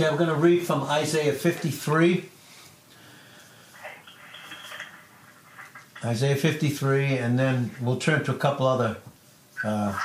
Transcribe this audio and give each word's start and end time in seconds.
Okay, 0.00 0.08
we're 0.10 0.16
going 0.16 0.28
to 0.28 0.36
read 0.36 0.64
from 0.64 0.84
Isaiah 0.84 1.32
53. 1.32 2.24
Isaiah 6.04 6.36
53, 6.36 7.18
and 7.18 7.36
then 7.36 7.72
we'll 7.80 7.96
turn 7.96 8.22
to 8.22 8.30
a 8.30 8.36
couple 8.38 8.68
other 8.68 8.98
uh, 9.64 9.98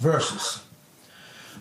verses. 0.00 0.64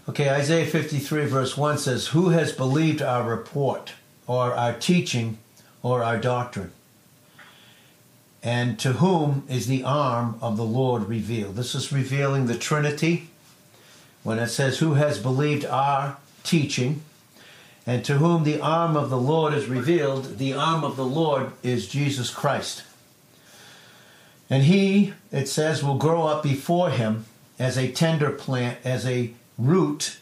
Okay, 0.09 0.27
Isaiah 0.31 0.65
53, 0.65 1.27
verse 1.27 1.55
1 1.55 1.77
says, 1.77 2.07
Who 2.07 2.29
has 2.29 2.51
believed 2.51 3.03
our 3.03 3.29
report, 3.29 3.93
or 4.25 4.55
our 4.55 4.73
teaching, 4.73 5.37
or 5.83 6.03
our 6.03 6.17
doctrine? 6.17 6.71
And 8.41 8.79
to 8.79 8.93
whom 8.93 9.45
is 9.47 9.67
the 9.67 9.83
arm 9.83 10.39
of 10.41 10.57
the 10.57 10.65
Lord 10.65 11.07
revealed? 11.07 11.57
This 11.57 11.75
is 11.75 11.93
revealing 11.93 12.47
the 12.47 12.57
Trinity 12.57 13.29
when 14.23 14.39
it 14.39 14.47
says, 14.47 14.79
Who 14.79 14.95
has 14.95 15.19
believed 15.19 15.63
our 15.63 16.17
teaching? 16.47 17.01
And 17.85 18.03
to 18.05 18.17
whom 18.17 18.43
the 18.43 18.59
arm 18.59 18.97
of 18.97 19.09
the 19.09 19.17
Lord 19.17 19.53
is 19.53 19.67
revealed, 19.67 20.39
the 20.39 20.53
arm 20.53 20.83
of 20.83 20.97
the 20.97 21.05
Lord 21.05 21.51
is 21.63 21.87
Jesus 21.87 22.29
Christ. 22.29 22.83
And 24.49 24.63
he, 24.63 25.13
it 25.31 25.47
says, 25.47 25.83
will 25.83 25.97
grow 25.97 26.23
up 26.23 26.43
before 26.43 26.89
him 26.89 27.25
as 27.59 27.77
a 27.77 27.91
tender 27.91 28.31
plant, 28.31 28.79
as 28.83 29.05
a 29.05 29.31
root 29.57 30.17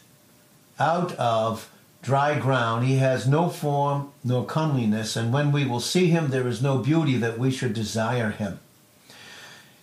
out 0.78 1.12
of 1.12 1.70
dry 2.02 2.38
ground. 2.38 2.86
He 2.86 2.96
has 2.96 3.26
no 3.26 3.48
form 3.48 4.12
nor 4.22 4.44
comeliness, 4.44 5.16
and 5.16 5.32
when 5.32 5.50
we 5.50 5.64
will 5.64 5.80
see 5.80 6.06
him, 6.06 6.28
there 6.28 6.46
is 6.46 6.62
no 6.62 6.78
beauty 6.78 7.16
that 7.16 7.38
we 7.38 7.50
should 7.50 7.72
desire 7.72 8.30
him. 8.30 8.60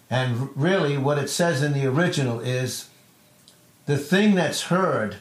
And 0.09 0.55
really, 0.55 0.97
what 0.97 1.17
it 1.17 1.29
says 1.29 1.61
in 1.61 1.73
the 1.73 1.85
original 1.85 2.39
is 2.39 2.89
the 3.87 3.97
thing 3.97 4.35
that's 4.35 4.63
heard, 4.63 5.17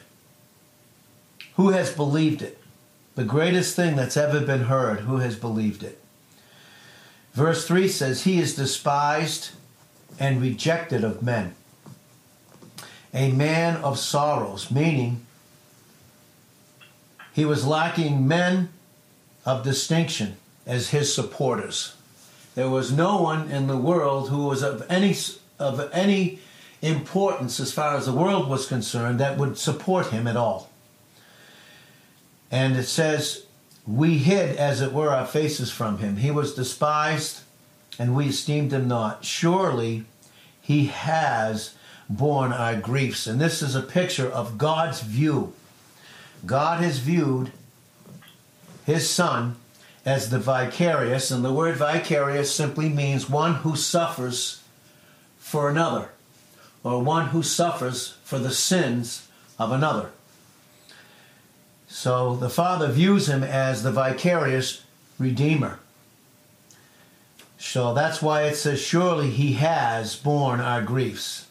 who 1.55 1.69
has 1.69 1.91
believed 1.91 2.41
it? 2.41 2.59
The 3.15 3.23
greatest 3.23 3.75
thing 3.75 3.95
that's 3.95 4.17
ever 4.17 4.41
been 4.41 4.63
heard, 4.63 5.01
who 5.01 5.17
has 5.17 5.35
believed 5.35 5.83
it? 5.83 5.99
Verse 7.33 7.67
3 7.67 7.87
says, 7.87 8.23
He 8.23 8.39
is 8.39 8.55
despised 8.55 9.51
and 10.19 10.41
rejected 10.41 11.03
of 11.03 11.23
men, 11.23 11.55
a 13.13 13.31
man 13.31 13.77
of 13.77 13.99
sorrows, 13.99 14.71
meaning 14.71 15.25
he 17.33 17.45
was 17.45 17.65
lacking 17.65 18.27
men 18.27 18.69
of 19.45 19.63
distinction 19.63 20.37
as 20.65 20.89
his 20.89 21.13
supporters. 21.13 21.95
There 22.55 22.69
was 22.69 22.91
no 22.91 23.21
one 23.21 23.49
in 23.49 23.67
the 23.67 23.77
world 23.77 24.29
who 24.29 24.45
was 24.45 24.61
of 24.61 24.85
any 24.89 25.15
of 25.59 25.89
any 25.91 26.39
importance 26.81 27.59
as 27.59 27.71
far 27.71 27.95
as 27.95 28.05
the 28.05 28.13
world 28.13 28.49
was 28.49 28.67
concerned 28.67 29.19
that 29.19 29.37
would 29.37 29.57
support 29.57 30.07
him 30.07 30.27
at 30.27 30.37
all. 30.37 30.69
And 32.53 32.77
it 32.77 32.83
says, 32.83 33.47
We 33.87 34.19
hid, 34.19 34.57
as 34.57 34.79
it 34.79 34.93
were, 34.93 35.09
our 35.09 35.25
faces 35.25 35.71
from 35.71 35.97
him. 35.97 36.17
He 36.17 36.29
was 36.29 36.53
despised, 36.53 37.41
and 37.97 38.15
we 38.15 38.27
esteemed 38.27 38.71
him 38.71 38.87
not. 38.87 39.25
Surely 39.25 40.05
he 40.61 40.85
has 40.85 41.73
borne 42.07 42.53
our 42.53 42.75
griefs. 42.75 43.25
And 43.25 43.41
this 43.41 43.63
is 43.63 43.73
a 43.73 43.81
picture 43.81 44.29
of 44.29 44.59
God's 44.59 45.01
view. 45.01 45.53
God 46.45 46.79
has 46.83 46.99
viewed 46.99 47.51
his 48.85 49.09
son 49.09 49.55
as 50.05 50.29
the 50.29 50.37
vicarious, 50.37 51.31
and 51.31 51.43
the 51.43 51.51
word 51.51 51.75
vicarious 51.75 52.53
simply 52.53 52.87
means 52.87 53.27
one 53.27 53.55
who 53.55 53.75
suffers 53.75 54.61
for 55.39 55.71
another 55.71 56.09
or 56.83 57.01
one 57.01 57.29
who 57.29 57.41
suffers 57.41 58.15
for 58.23 58.37
the 58.37 58.51
sins 58.51 59.27
of 59.57 59.71
another. 59.71 60.11
So 61.93 62.35
the 62.35 62.49
Father 62.49 62.91
views 62.91 63.29
him 63.29 63.43
as 63.43 63.83
the 63.83 63.91
vicarious 63.91 64.81
Redeemer. 65.19 65.77
So 67.59 67.93
that's 67.93 68.19
why 68.19 68.45
it 68.45 68.55
says, 68.55 68.81
Surely 68.81 69.29
he 69.29 69.53
has 69.53 70.15
borne 70.15 70.59
our 70.59 70.81
griefs 70.81 71.45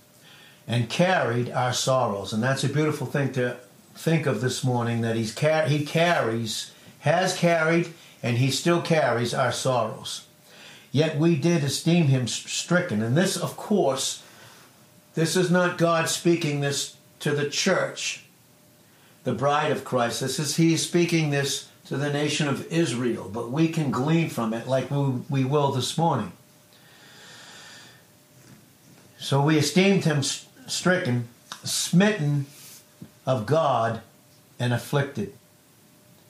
and 0.67 0.91
carried 0.91 1.49
our 1.53 1.73
sorrows. 1.73 2.33
And 2.33 2.43
that's 2.43 2.65
a 2.65 2.69
beautiful 2.69 3.07
thing 3.07 3.33
to 3.35 3.57
think 3.95 4.27
of 4.27 4.41
this 4.41 4.65
morning 4.65 5.01
that 5.03 5.15
he's 5.15 5.33
car- 5.33 5.69
he 5.69 5.87
carries, 5.87 6.73
has 6.99 7.39
carried, 7.39 7.95
and 8.21 8.39
he 8.39 8.51
still 8.51 8.83
carries 8.83 9.33
our 9.33 9.53
sorrows. 9.53 10.27
Yet 10.91 11.19
we 11.19 11.37
did 11.37 11.63
esteem 11.63 12.09
him 12.09 12.27
stricken. 12.27 13.01
And 13.01 13.17
this, 13.17 13.37
of 13.37 13.57
course, 13.57 14.25
this 15.15 15.37
is 15.37 15.53
not 15.53 15.79
God 15.79 16.09
speaking 16.09 16.61
this 16.61 16.97
to 17.21 17.31
the 17.31 17.49
church, 17.49 18.22
the 19.25 19.33
bride 19.33 19.73
of 19.73 19.85
Christ. 19.85 20.21
This 20.21 20.39
is 20.39 20.57
He 20.57 20.77
speaking 20.77 21.31
this 21.31 21.69
to 21.87 21.97
the 21.97 22.13
nation 22.13 22.49
of 22.49 22.67
Israel, 22.73 23.29
but 23.33 23.51
we 23.51 23.69
can 23.69 23.91
glean 23.91 24.31
from 24.31 24.55
it 24.55 24.67
like 24.67 24.91
we, 24.91 24.99
we 25.29 25.45
will 25.45 25.73
this 25.73 25.99
morning. 25.99 26.33
So 29.19 29.43
we 29.43 29.57
esteemed 29.57 30.05
him 30.05 30.23
stricken, 30.23 31.29
smitten 31.65 32.47
of 33.27 33.47
God, 33.47 34.01
and 34.59 34.73
afflicted. 34.73 35.33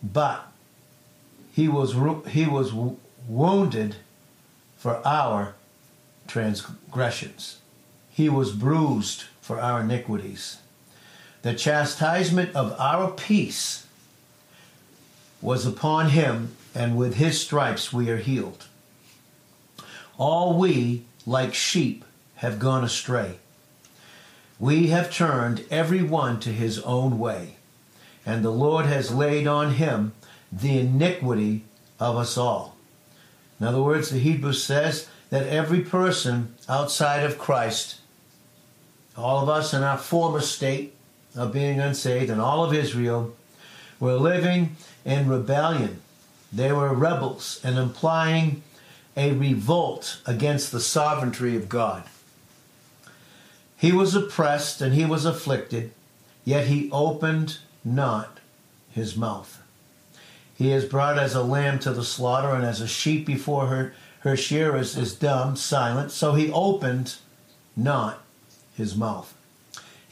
But 0.03 0.47
he 1.53 1.69
was, 1.69 1.95
he 2.29 2.47
was 2.47 2.73
wounded 3.27 3.97
for 4.77 5.07
our 5.07 5.55
transgressions. 6.27 7.59
He 8.11 8.29
was 8.29 8.53
bruised 8.53 9.25
for 9.41 9.61
our 9.61 9.81
iniquities. 9.81 10.59
The 11.43 11.55
chastisement 11.55 12.55
of 12.55 12.79
our 12.79 13.11
peace 13.11 13.87
was 15.41 15.67
upon 15.67 16.11
him, 16.11 16.57
and 16.75 16.97
with 16.97 17.17
his 17.17 17.41
stripes 17.41 17.93
we 17.93 18.11
are 18.11 18.17
healed. 18.17 18.67
All 20.17 20.59
we, 20.59 21.05
like 21.27 21.53
sheep, 21.53 22.05
have 22.37 22.59
gone 22.59 22.85
astray. 22.85 23.39
We 24.59 24.89
have 24.89 25.13
turned 25.13 25.65
every 25.71 26.03
one 26.03 26.39
to 26.41 26.51
his 26.51 26.79
own 26.81 27.19
way, 27.19 27.57
and 28.25 28.45
the 28.45 28.51
Lord 28.51 28.87
has 28.87 29.13
laid 29.13 29.49
on 29.49 29.75
him 29.75 30.13
the 30.53 30.79
iniquity 30.79 31.65
of 31.99 32.17
us 32.17 32.39
all. 32.39 32.77
In 33.59 33.67
other 33.67 33.83
words, 33.83 34.11
the 34.11 34.19
Hebrew 34.19 34.53
says 34.53 35.09
that 35.31 35.49
every 35.49 35.81
person 35.81 36.55
outside 36.69 37.25
of 37.25 37.39
Christ 37.39 37.99
all 39.17 39.43
of 39.43 39.49
us 39.49 39.75
in 39.75 39.83
our 39.83 39.99
former 39.99 40.41
state 40.41 40.95
of 41.35 41.53
being 41.53 41.81
unsaved, 41.81 42.31
and 42.31 42.41
all 42.41 42.65
of 42.65 42.75
Israel 42.75 43.35
were 43.99 44.15
living 44.15 44.77
in 45.05 45.29
rebellion. 45.29 46.01
They 46.53 46.73
were 46.73 46.93
rebels 46.93 47.61
and 47.65 47.79
implying 47.79 48.63
a 49.17 49.33
revolt 49.33 50.21
against 50.27 50.73
the 50.73 50.81
sovereignty 50.81 51.57
of 51.57 51.69
God. 51.69 52.05
He 53.77 53.93
was 53.93 54.15
oppressed 54.15 54.81
and 54.81 54.95
he 54.95 55.05
was 55.05 55.25
afflicted, 55.25 55.93
yet 56.45 56.67
he 56.67 56.91
opened 56.93 57.59
not 57.85 58.39
his 58.91 59.17
mouth. 59.17 59.61
He 60.55 60.71
is 60.71 60.85
brought 60.85 61.19
as 61.19 61.35
a 61.35 61.43
lamb 61.43 61.79
to 61.81 61.93
the 61.93 62.05
slaughter, 62.05 62.51
and 62.51 62.65
as 62.65 62.81
a 62.81 62.87
sheep 62.87 63.27
before 63.27 63.67
her, 63.67 63.95
her 64.21 64.37
shearers 64.37 64.97
is 64.97 65.15
dumb, 65.15 65.57
silent, 65.57 66.13
so 66.13 66.35
he 66.35 66.53
opened 66.53 67.17
not 67.77 68.23
his 68.77 68.95
mouth. 68.95 69.35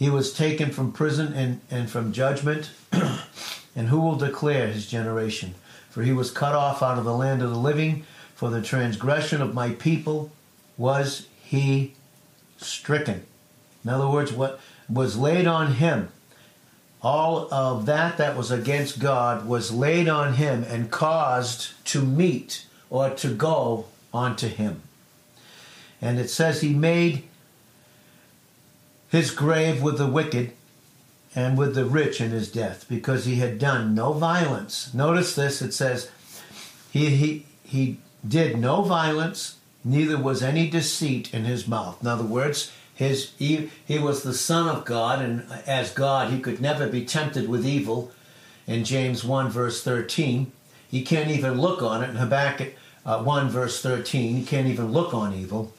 He 0.00 0.08
was 0.08 0.32
taken 0.32 0.70
from 0.70 0.92
prison 0.92 1.34
and, 1.34 1.60
and 1.70 1.90
from 1.90 2.14
judgment, 2.14 2.70
and 3.76 3.88
who 3.88 4.00
will 4.00 4.16
declare 4.16 4.68
his 4.68 4.86
generation? 4.86 5.54
For 5.90 6.02
he 6.02 6.10
was 6.10 6.30
cut 6.30 6.54
off 6.54 6.82
out 6.82 6.96
of 6.96 7.04
the 7.04 7.12
land 7.12 7.42
of 7.42 7.50
the 7.50 7.58
living. 7.58 8.06
For 8.34 8.48
the 8.48 8.62
transgression 8.62 9.42
of 9.42 9.52
my 9.52 9.72
people 9.72 10.32
was 10.78 11.28
he 11.42 11.92
stricken. 12.56 13.26
In 13.84 13.90
other 13.90 14.08
words, 14.08 14.32
what 14.32 14.58
was 14.88 15.18
laid 15.18 15.46
on 15.46 15.74
him, 15.74 16.08
all 17.02 17.52
of 17.52 17.84
that 17.84 18.16
that 18.16 18.38
was 18.38 18.50
against 18.50 19.00
God 19.00 19.46
was 19.46 19.70
laid 19.70 20.08
on 20.08 20.32
him 20.32 20.64
and 20.64 20.90
caused 20.90 21.72
to 21.88 22.00
meet 22.00 22.64
or 22.88 23.10
to 23.10 23.34
go 23.34 23.84
onto 24.14 24.48
him. 24.48 24.80
And 26.00 26.18
it 26.18 26.30
says 26.30 26.62
he 26.62 26.72
made 26.72 27.24
his 29.10 29.30
grave 29.30 29.82
with 29.82 29.98
the 29.98 30.06
wicked 30.06 30.52
and 31.34 31.58
with 31.58 31.74
the 31.74 31.84
rich 31.84 32.20
in 32.20 32.30
his 32.30 32.50
death, 32.50 32.86
because 32.88 33.24
he 33.24 33.36
had 33.36 33.58
done 33.58 33.94
no 33.94 34.12
violence. 34.12 34.92
Notice 34.94 35.34
this 35.34 35.62
it 35.62 35.72
says, 35.72 36.10
he, 36.90 37.10
he, 37.10 37.46
he 37.62 37.98
did 38.26 38.58
no 38.58 38.82
violence, 38.82 39.56
neither 39.84 40.18
was 40.18 40.42
any 40.42 40.68
deceit 40.68 41.32
in 41.32 41.44
his 41.44 41.68
mouth. 41.68 42.00
In 42.00 42.08
other 42.08 42.24
words, 42.24 42.72
his, 42.94 43.32
he, 43.38 43.70
he 43.86 43.98
was 43.98 44.22
the 44.22 44.34
Son 44.34 44.68
of 44.68 44.84
God, 44.84 45.22
and 45.22 45.46
as 45.66 45.92
God, 45.92 46.32
he 46.32 46.40
could 46.40 46.60
never 46.60 46.86
be 46.88 47.04
tempted 47.04 47.48
with 47.48 47.64
evil. 47.64 48.12
In 48.66 48.84
James 48.84 49.24
1, 49.24 49.50
verse 49.50 49.82
13, 49.82 50.52
he 50.88 51.02
can't 51.02 51.30
even 51.30 51.60
look 51.60 51.82
on 51.82 52.04
it. 52.04 52.10
In 52.10 52.16
Habakkuk 52.16 52.74
uh, 53.06 53.22
1, 53.22 53.48
verse 53.48 53.80
13, 53.80 54.36
he 54.36 54.44
can't 54.44 54.66
even 54.66 54.92
look 54.92 55.14
on 55.14 55.32
evil. 55.32 55.72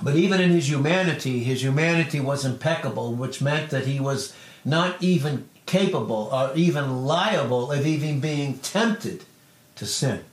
But 0.00 0.16
even 0.16 0.40
in 0.40 0.50
his 0.50 0.68
humanity, 0.68 1.42
his 1.42 1.62
humanity 1.62 2.20
was 2.20 2.44
impeccable, 2.44 3.14
which 3.14 3.42
meant 3.42 3.70
that 3.70 3.86
he 3.86 3.98
was 3.98 4.34
not 4.64 5.02
even 5.02 5.48
capable 5.66 6.30
or 6.32 6.52
even 6.54 7.04
liable 7.04 7.72
of 7.72 7.86
even 7.86 8.20
being 8.20 8.58
tempted 8.58 9.24
to 9.76 9.86
sin. 9.86 10.24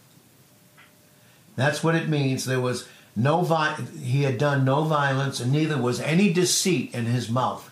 That's 1.56 1.84
what 1.84 1.96
it 1.96 2.10
means. 2.10 2.46
There 2.46 2.62
was 2.62 2.88
no 3.16 3.42
vi- 3.42 3.78
he 4.02 4.24
had 4.24 4.38
done 4.38 4.66
no 4.66 4.84
violence, 4.84 5.40
and 5.40 5.52
neither 5.52 5.78
was 5.78 6.00
any 6.00 6.32
deceit 6.32 6.94
in 6.94 7.06
his 7.06 7.30
mouth. 7.30 7.72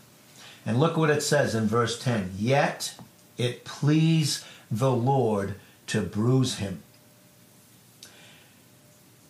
And 0.65 0.79
look 0.79 0.95
what 0.95 1.09
it 1.09 1.21
says 1.21 1.53
in 1.53 1.67
verse 1.67 1.99
10 1.99 2.31
Yet 2.37 2.95
it 3.37 3.65
pleased 3.65 4.45
the 4.71 4.91
Lord 4.91 5.55
to 5.87 6.01
bruise 6.01 6.57
him. 6.57 6.81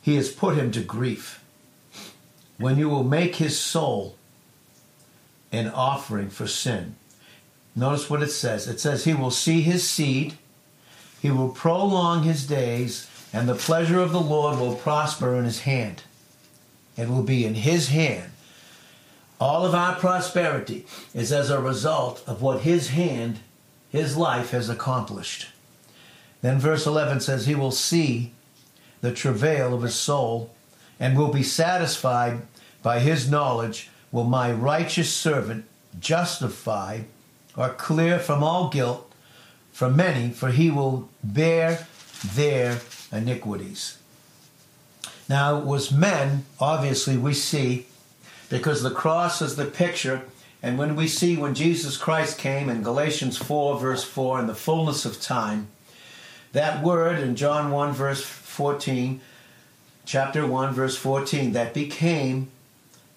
He 0.02 0.16
has 0.16 0.32
put 0.32 0.56
him 0.56 0.72
to 0.72 0.82
grief. 0.82 1.43
When 2.58 2.78
you 2.78 2.90
will 2.90 3.04
make 3.04 3.38
his 3.38 3.60
soul 3.60 4.16
an 5.52 5.70
offering 5.70 6.30
for 6.30 6.48
sin. 6.48 6.96
Notice 7.76 8.10
what 8.10 8.24
it 8.24 8.30
says. 8.30 8.68
It 8.68 8.80
says, 8.80 9.06
He 9.06 9.14
will 9.14 9.32
see 9.32 9.62
his 9.62 9.88
seed, 9.90 10.38
he 11.22 11.32
will 11.32 11.50
prolong 11.50 12.24
his 12.24 12.46
days, 12.46 13.10
and 13.32 13.48
the 13.48 13.56
pleasure 13.56 14.00
of 14.00 14.12
the 14.12 14.22
Lord 14.22 14.60
will 14.60 14.76
prosper 14.76 15.36
in 15.36 15.46
his 15.46 15.62
hand. 15.62 16.04
It 16.98 17.08
will 17.08 17.24
be 17.24 17.46
in 17.46 17.56
his 17.56 17.90
hand. 17.90 18.32
All 19.40 19.66
of 19.66 19.74
our 19.74 19.96
prosperity 19.96 20.86
is 21.14 21.32
as 21.32 21.50
a 21.50 21.60
result 21.60 22.24
of 22.28 22.42
what 22.42 22.62
his 22.62 22.90
hand, 22.90 23.40
his 23.90 24.16
life 24.16 24.52
has 24.52 24.70
accomplished. 24.70 25.48
Then 26.42 26.60
verse 26.60 26.86
11 26.86 27.22
says, 27.22 27.46
He 27.46 27.56
will 27.56 27.72
see 27.72 28.34
the 29.02 29.14
travail 29.14 29.74
of 29.74 29.82
his 29.82 29.96
soul 29.96 30.52
and 31.00 31.18
will 31.18 31.32
be 31.32 31.44
satisfied 31.44 32.42
by 32.82 33.00
his 33.00 33.30
knowledge. 33.30 33.90
Will 34.12 34.24
my 34.26 34.52
righteous 34.52 35.14
servant 35.14 35.66
justify 36.00 37.02
or 37.56 37.70
clear 37.70 38.20
from 38.20 38.44
all 38.44 38.70
guilt 38.70 39.12
from 39.74 39.96
many, 39.96 40.30
for 40.30 40.52
he 40.52 40.70
will 40.70 41.10
bear 41.24 41.88
their 42.24 42.80
iniquities. 43.12 43.98
Now, 45.28 45.58
it 45.58 45.66
was 45.66 45.92
men, 45.92 46.46
obviously, 46.60 47.18
we 47.18 47.34
see, 47.34 47.88
because 48.50 48.84
the 48.84 48.92
cross 48.92 49.42
is 49.42 49.56
the 49.56 49.66
picture, 49.66 50.24
and 50.62 50.78
when 50.78 50.96
we 50.96 51.08
see 51.08 51.36
when 51.36 51.56
Jesus 51.56 51.98
Christ 51.98 52.38
came 52.38 52.70
in 52.70 52.84
Galatians 52.84 53.38
4, 53.38 53.80
verse 53.80 54.04
4, 54.04 54.42
in 54.42 54.48
the 54.48 54.56
fullness 54.56 55.06
of 55.06 55.20
time, 55.20 55.68
that 56.52 56.84
word 56.84 57.20
in 57.20 57.36
John 57.36 57.72
1, 57.72 57.94
verse 57.94 58.24
14, 58.24 59.22
chapter 60.06 60.46
1, 60.46 60.74
verse 60.74 60.98
14, 60.98 61.54
that 61.54 61.74
became 61.74 62.50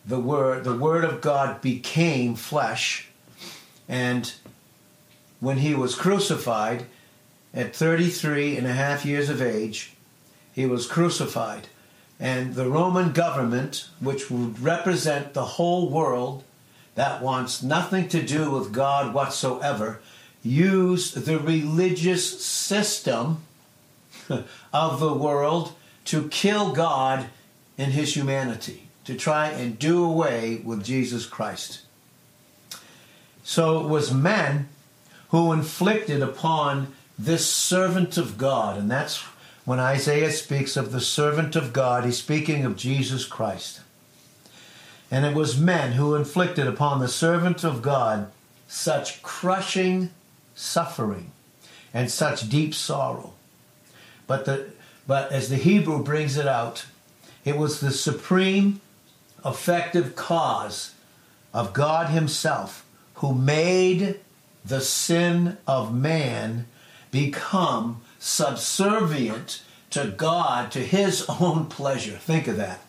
the 0.05 0.21
word, 0.21 0.65
the 0.65 0.77
word 0.77 1.05
of 1.05 1.21
God 1.21 1.61
became 1.61 2.35
flesh, 2.37 3.09
and 3.89 4.33
when 5.41 5.59
he 5.59 5.75
was 5.75 5.95
crucified 5.95 6.87
at 7.53 7.75
33 7.75 8.57
and 8.57 8.67
a 8.67 8.73
half 8.73 9.05
years 9.05 9.29
of 9.29 9.43
age, 9.43 9.93
he 10.53 10.67
was 10.67 10.87
crucified. 10.87 11.69
And 12.19 12.55
the 12.55 12.69
Roman 12.69 13.13
government, 13.13 13.89
which 14.01 14.31
would 14.31 14.61
represent 14.61 15.35
the 15.35 15.45
whole 15.45 15.91
world 15.91 16.45
that 16.95 17.23
wants 17.23 17.63
nothing 17.63 18.09
to 18.09 18.23
do 18.23 18.51
with 18.51 18.73
God 18.73 19.13
whatsoever, 19.13 20.01
used 20.43 21.27
the 21.27 21.39
religious 21.39 22.43
system 22.45 23.43
of 24.73 25.01
the 25.01 25.13
world 25.13 25.75
to 26.07 26.29
kill 26.29 26.73
God 26.73 27.27
in 27.77 27.91
his 27.91 28.17
humanity, 28.17 28.89
to 29.05 29.15
try 29.15 29.49
and 29.49 29.79
do 29.79 30.05
away 30.05 30.61
with 30.65 30.85
Jesus 30.85 31.27
Christ. 31.27 31.83
So 33.45 33.81
it 33.81 33.89
was 33.89 34.13
men 34.13 34.69
who 35.29 35.53
inflicted 35.53 36.23
upon 36.23 36.95
this 37.19 37.47
servant 37.47 38.17
of 38.17 38.39
God, 38.39 38.79
and 38.79 38.91
that's 38.91 39.23
when 39.65 39.81
Isaiah 39.81 40.31
speaks 40.31 40.77
of 40.77 40.93
the 40.93 41.01
servant 41.01 41.57
of 41.57 41.73
God, 41.73 42.05
he's 42.05 42.19
speaking 42.19 42.65
of 42.65 42.77
Jesus 42.77 43.25
Christ. 43.25 43.81
And 45.11 45.25
it 45.25 45.35
was 45.35 45.59
men 45.59 45.93
who 45.93 46.15
inflicted 46.15 46.67
upon 46.67 47.01
the 47.01 47.09
servant 47.09 47.65
of 47.65 47.83
God 47.83 48.31
such 48.69 49.23
crushing 49.23 50.11
suffering 50.55 51.33
and 51.95 52.11
such 52.11 52.49
deep 52.49 52.75
sorrow. 52.75 53.33
But, 54.27 54.45
the, 54.45 54.71
but 55.07 55.33
as 55.33 55.49
the 55.49 55.57
Hebrew 55.57 56.03
brings 56.03 56.37
it 56.37 56.49
out, 56.49 56.87
it 57.45 57.57
was 57.57 57.81
the 57.81 57.93
supreme 57.93 58.81
effective 59.45 60.17
cause 60.17 60.95
of 61.55 61.73
God 61.73 62.11
Himself 62.11 62.85
who 63.17 63.35
made 63.35 64.21
the 64.65 64.81
sin 64.81 65.57
of 65.67 65.95
man 65.95 66.67
become 67.11 68.03
subservient 68.19 69.63
to 69.91 70.09
God, 70.09 70.71
to 70.73 70.81
his 70.81 71.25
own 71.41 71.67
pleasure. 71.67 72.17
Think 72.17 72.49
of 72.49 72.57
that. 72.57 72.81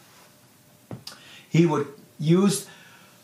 He 1.49 1.65
would 1.65 1.87
use 2.19 2.67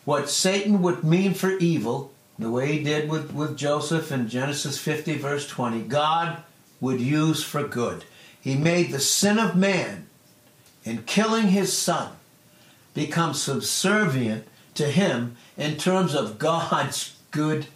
what 0.06 0.30
Satan 0.30 0.82
would 0.82 1.04
mean 1.04 1.34
for 1.34 1.52
evil, 1.58 2.14
the 2.38 2.50
way 2.50 2.74
he 2.74 2.84
did 2.84 3.10
with, 3.10 3.34
with 3.34 3.58
Joseph 3.58 4.12
in 4.12 4.28
Genesis 4.28 4.78
50, 4.78 5.18
verse 5.18 5.48
20, 5.48 5.82
God 5.84 6.44
would 6.80 7.00
use 7.00 7.44
for 7.44 7.64
good. 7.64 8.04
He 8.44 8.56
made 8.56 8.92
the 8.92 9.00
sin 9.00 9.40
of 9.40 9.56
man 9.56 10.08
in 10.84 11.04
killing 11.04 11.48
his 11.48 11.72
son 11.72 12.12
become 12.94 13.34
subservient 13.34 14.46
to 14.74 14.88
him 14.88 15.38
in 15.56 15.78
terms 15.78 16.14
of 16.14 16.40
God's 16.40 17.16
good 17.32 17.68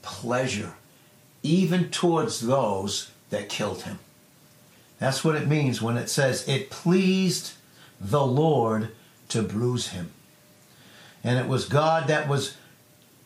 pleasure, 0.00 0.74
even 1.42 1.90
towards 1.90 2.38
those 2.38 3.10
that 3.30 3.48
killed 3.48 3.82
him. 3.82 3.98
That's 5.00 5.24
what 5.24 5.34
it 5.34 5.48
means 5.48 5.82
when 5.82 5.96
it 5.96 6.08
says, 6.08 6.46
It 6.46 6.70
pleased 6.70 7.54
the 8.00 8.24
Lord 8.24 8.92
to 9.30 9.42
bruise 9.42 9.88
him. 9.88 10.12
And 11.24 11.36
it 11.36 11.48
was 11.48 11.64
God 11.64 12.06
that 12.06 12.28
was 12.28 12.56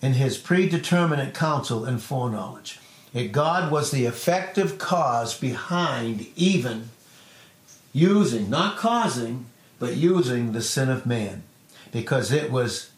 in 0.00 0.14
his 0.14 0.38
predeterminate 0.38 1.34
counsel 1.34 1.84
and 1.84 2.02
foreknowledge. 2.02 2.80
It, 3.16 3.32
God 3.32 3.72
was 3.72 3.90
the 3.90 4.04
effective 4.04 4.78
cause 4.78 5.38
behind 5.38 6.26
even 6.36 6.90
using, 7.92 8.50
not 8.50 8.76
causing, 8.76 9.46
but 9.78 9.96
using 9.96 10.52
the 10.52 10.62
sin 10.62 10.88
of 10.88 11.06
man. 11.06 11.42
Because 11.90 12.30
it 12.30 12.52
was 12.52 12.90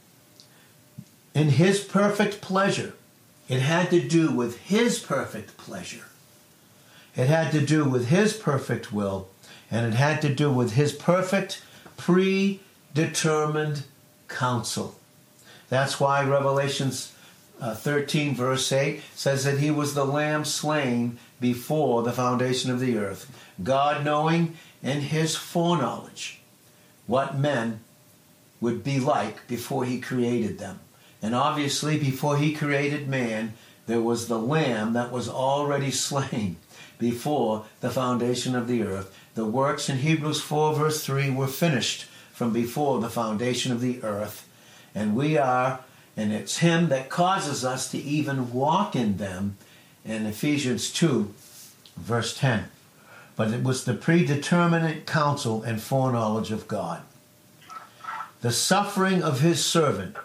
in 1.34 1.50
his 1.50 1.80
perfect 1.80 2.40
pleasure. 2.40 2.94
It 3.48 3.60
had 3.60 3.90
to 3.90 4.06
do 4.06 4.32
with 4.32 4.58
his 4.58 4.98
perfect 4.98 5.56
pleasure 5.56 6.04
it 7.18 7.26
had 7.26 7.50
to 7.50 7.60
do 7.60 7.84
with 7.84 8.08
His 8.08 8.32
perfect 8.32 8.92
will, 8.92 9.28
and 9.72 9.84
it 9.84 9.96
had 9.96 10.22
to 10.22 10.32
do 10.32 10.52
with 10.52 10.74
His 10.74 10.92
perfect, 10.92 11.60
predetermined 11.96 13.82
counsel. 14.28 14.94
That's 15.68 15.98
why 15.98 16.22
Revelations 16.22 17.12
uh, 17.60 17.74
13, 17.74 18.34
verse 18.34 18.70
8 18.70 19.02
says 19.14 19.44
that 19.44 19.58
He 19.58 19.70
was 19.70 19.94
the 19.94 20.04
Lamb 20.04 20.44
slain 20.44 21.18
before 21.40 22.02
the 22.02 22.12
foundation 22.12 22.70
of 22.70 22.80
the 22.80 22.96
earth. 22.96 23.30
God 23.62 24.04
knowing 24.04 24.56
in 24.82 25.00
His 25.00 25.36
foreknowledge 25.36 26.40
what 27.06 27.38
men 27.38 27.80
would 28.60 28.84
be 28.84 29.00
like 29.00 29.46
before 29.46 29.84
He 29.84 30.00
created 30.00 30.58
them. 30.58 30.80
And 31.20 31.34
obviously, 31.34 31.98
before 31.98 32.36
He 32.36 32.54
created 32.54 33.08
man, 33.08 33.54
there 33.86 34.02
was 34.02 34.28
the 34.28 34.38
Lamb 34.38 34.92
that 34.92 35.10
was 35.10 35.28
already 35.28 35.90
slain 36.08 36.56
before 36.98 37.64
the 37.80 37.90
foundation 37.90 38.54
of 38.54 38.68
the 38.68 38.82
earth. 38.82 39.14
The 39.34 39.44
works 39.44 39.88
in 39.88 39.98
Hebrews 39.98 40.40
4, 40.40 40.74
verse 40.74 41.04
3 41.04 41.30
were 41.30 41.46
finished 41.46 42.06
from 42.32 42.52
before 42.52 43.00
the 43.00 43.08
foundation 43.08 43.72
of 43.72 43.80
the 43.80 44.02
earth. 44.02 44.48
And 44.94 45.16
we 45.16 45.38
are, 45.38 45.80
and 46.18 46.32
it's 46.32 46.58
Him 46.58 46.88
that 46.88 47.08
causes 47.08 47.64
us 47.64 47.88
to 47.92 47.98
even 47.98 48.52
walk 48.52 48.96
in 48.96 49.18
them 49.18 49.56
in 50.04 50.26
Ephesians 50.26 50.92
2, 50.92 51.32
verse 51.96 52.36
10. 52.36 52.64
But 53.36 53.52
it 53.52 53.62
was 53.62 53.84
the 53.84 53.94
predeterminate 53.94 55.06
counsel 55.06 55.62
and 55.62 55.80
foreknowledge 55.80 56.50
of 56.50 56.66
God. 56.66 57.02
The 58.40 58.50
suffering 58.50 59.22
of 59.22 59.42
His 59.42 59.64
servant 59.64 60.16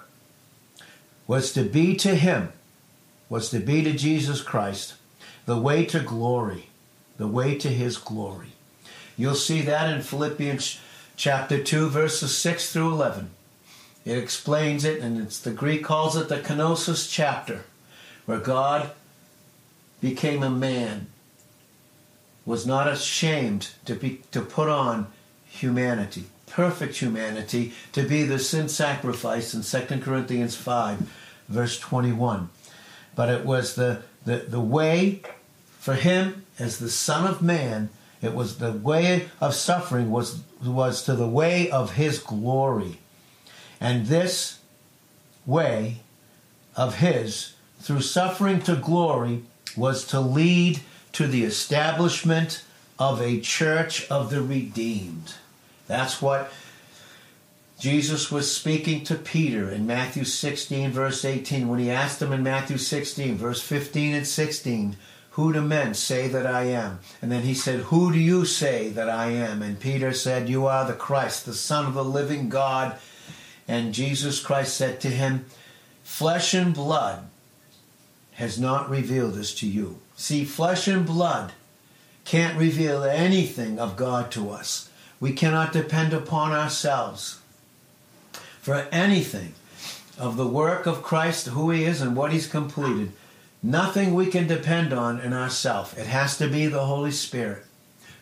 was 1.28 1.54
to 1.54 1.62
be 1.62 1.96
to 1.98 2.16
Him, 2.16 2.52
was 3.30 3.52
to 3.52 3.60
be 3.60 3.84
to 3.84 3.94
Jesus 3.94 4.42
Christ 4.42 4.96
the 5.46 5.60
way 5.60 5.86
to 5.86 6.00
glory, 6.00 6.70
the 7.18 7.28
way 7.28 7.56
to 7.58 7.68
his 7.68 7.98
glory. 7.98 8.54
You'll 9.16 9.36
see 9.36 9.62
that 9.62 9.94
in 9.94 10.02
Philippians 10.02 10.80
chapter 11.16 11.62
2, 11.62 11.90
verses 11.90 12.36
6 12.36 12.74
through 12.74 12.94
11. 12.94 13.30
It 14.06 14.18
explains 14.18 14.84
it, 14.84 15.02
and 15.02 15.20
it's 15.22 15.40
the 15.40 15.52
Greek 15.52 15.84
calls 15.84 16.16
it 16.18 16.28
the 16.28 16.40
kenosis 16.40 17.10
chapter, 17.12 17.64
where 18.26 18.40
God 18.40 18.92
became 20.02 20.44
a 20.44 20.50
man, 20.50 21.08
was 22.46 22.66
not 22.68 22.88
ashamed 22.88 23.70
to 23.86 23.96
be 23.96 24.22
to 24.32 24.42
put 24.42 24.68
on 24.68 25.08
humanity, 25.46 26.26
perfect 26.48 26.98
humanity, 26.98 27.72
to 27.94 28.04
be 28.04 28.24
the 28.24 28.40
sin 28.40 28.68
sacrifice 28.68 29.54
in 29.54 29.62
2 29.64 30.00
Corinthians 30.00 30.56
5, 30.56 31.10
verse 31.48 31.80
21. 31.80 32.50
but 33.16 33.30
it 33.30 33.46
was 33.46 33.76
the, 33.76 34.02
the, 34.26 34.38
the 34.38 34.60
way 34.60 35.22
for 35.80 35.94
him 35.94 36.46
as 36.60 36.80
the 36.80 36.90
Son 36.90 37.26
of 37.30 37.42
Man. 37.42 37.90
It 38.22 38.34
was 38.34 38.58
the 38.58 38.72
way 38.72 39.30
of 39.40 39.54
suffering 39.54 40.10
was 40.12 40.42
was 40.64 41.04
to 41.04 41.14
the 41.14 41.28
way 41.28 41.70
of 41.70 41.94
his 41.94 42.20
glory. 42.20 43.00
And 43.84 44.06
this 44.06 44.60
way 45.46 45.98
of 46.78 47.00
his 47.00 47.54
through 47.82 48.00
suffering 48.00 48.62
to 48.62 48.78
glory 48.78 49.44
was 49.76 50.06
to 50.08 50.22
lead 50.22 50.80
to 51.12 51.28
the 51.28 51.44
establishment 51.44 52.64
of 52.98 53.22
a 53.22 53.42
church 53.42 54.10
of 54.10 54.30
the 54.30 54.42
redeemed. 54.42 55.34
That's 55.86 56.22
what 56.22 56.50
Jesus 57.78 58.32
was 58.32 58.56
speaking 58.56 59.04
to 59.04 59.16
Peter 59.16 59.70
in 59.70 59.86
Matthew 59.86 60.24
16, 60.24 60.92
verse 60.92 61.26
18, 61.26 61.68
when 61.68 61.80
he 61.80 61.92
asked 61.92 62.22
him 62.22 62.32
in 62.32 62.42
Matthew 62.42 62.78
16, 62.78 63.36
verse 63.36 63.62
15 63.62 64.14
and 64.14 64.26
16, 64.26 64.96
Who 65.32 65.52
do 65.52 65.62
men 65.62 65.94
say 65.94 66.30
that 66.30 66.48
I 66.48 66.64
am? 66.68 67.00
And 67.22 67.30
then 67.30 67.42
he 67.42 67.54
said, 67.54 67.82
Who 67.82 68.14
do 68.14 68.20
you 68.20 68.46
say 68.46 68.88
that 68.92 69.10
I 69.10 69.32
am? 69.32 69.62
And 69.62 69.78
Peter 69.78 70.14
said, 70.14 70.48
You 70.48 70.68
are 70.68 70.88
the 70.88 70.94
Christ, 70.94 71.46
the 71.46 71.54
Son 71.54 71.86
of 71.86 71.96
the 71.96 72.06
living 72.06 72.48
God. 72.48 72.98
And 73.68 73.94
Jesus 73.94 74.42
Christ 74.42 74.76
said 74.76 75.00
to 75.02 75.10
him, 75.10 75.46
Flesh 76.04 76.54
and 76.54 76.74
blood 76.74 77.28
has 78.34 78.60
not 78.60 78.90
revealed 78.90 79.36
this 79.36 79.54
to 79.56 79.68
you. 79.68 80.00
See, 80.16 80.44
flesh 80.44 80.88
and 80.88 81.06
blood 81.06 81.54
can't 82.26 82.58
reveal 82.58 83.04
anything 83.04 83.80
of 83.80 83.96
God 83.96 84.32
to 84.32 84.50
us. 84.50 84.90
We 85.20 85.34
cannot 85.34 85.74
depend 85.74 86.14
upon 86.14 86.52
ourselves 86.52 87.40
for 88.62 88.88
anything 88.92 89.54
of 90.18 90.38
the 90.38 90.48
work 90.48 90.86
of 90.86 91.04
Christ, 91.04 91.48
who 91.48 91.72
He 91.72 91.86
is, 91.86 92.02
and 92.02 92.16
what 92.16 92.32
He's 92.32 92.48
completed. 92.48 93.12
Nothing 93.62 94.14
we 94.14 94.28
can 94.28 94.48
depend 94.48 94.94
on 94.94 95.20
in 95.20 95.34
ourselves. 95.34 95.98
It 95.98 96.08
has 96.08 96.38
to 96.38 96.48
be 96.48 96.68
the 96.68 96.86
Holy 96.86 97.12
Spirit 97.12 97.64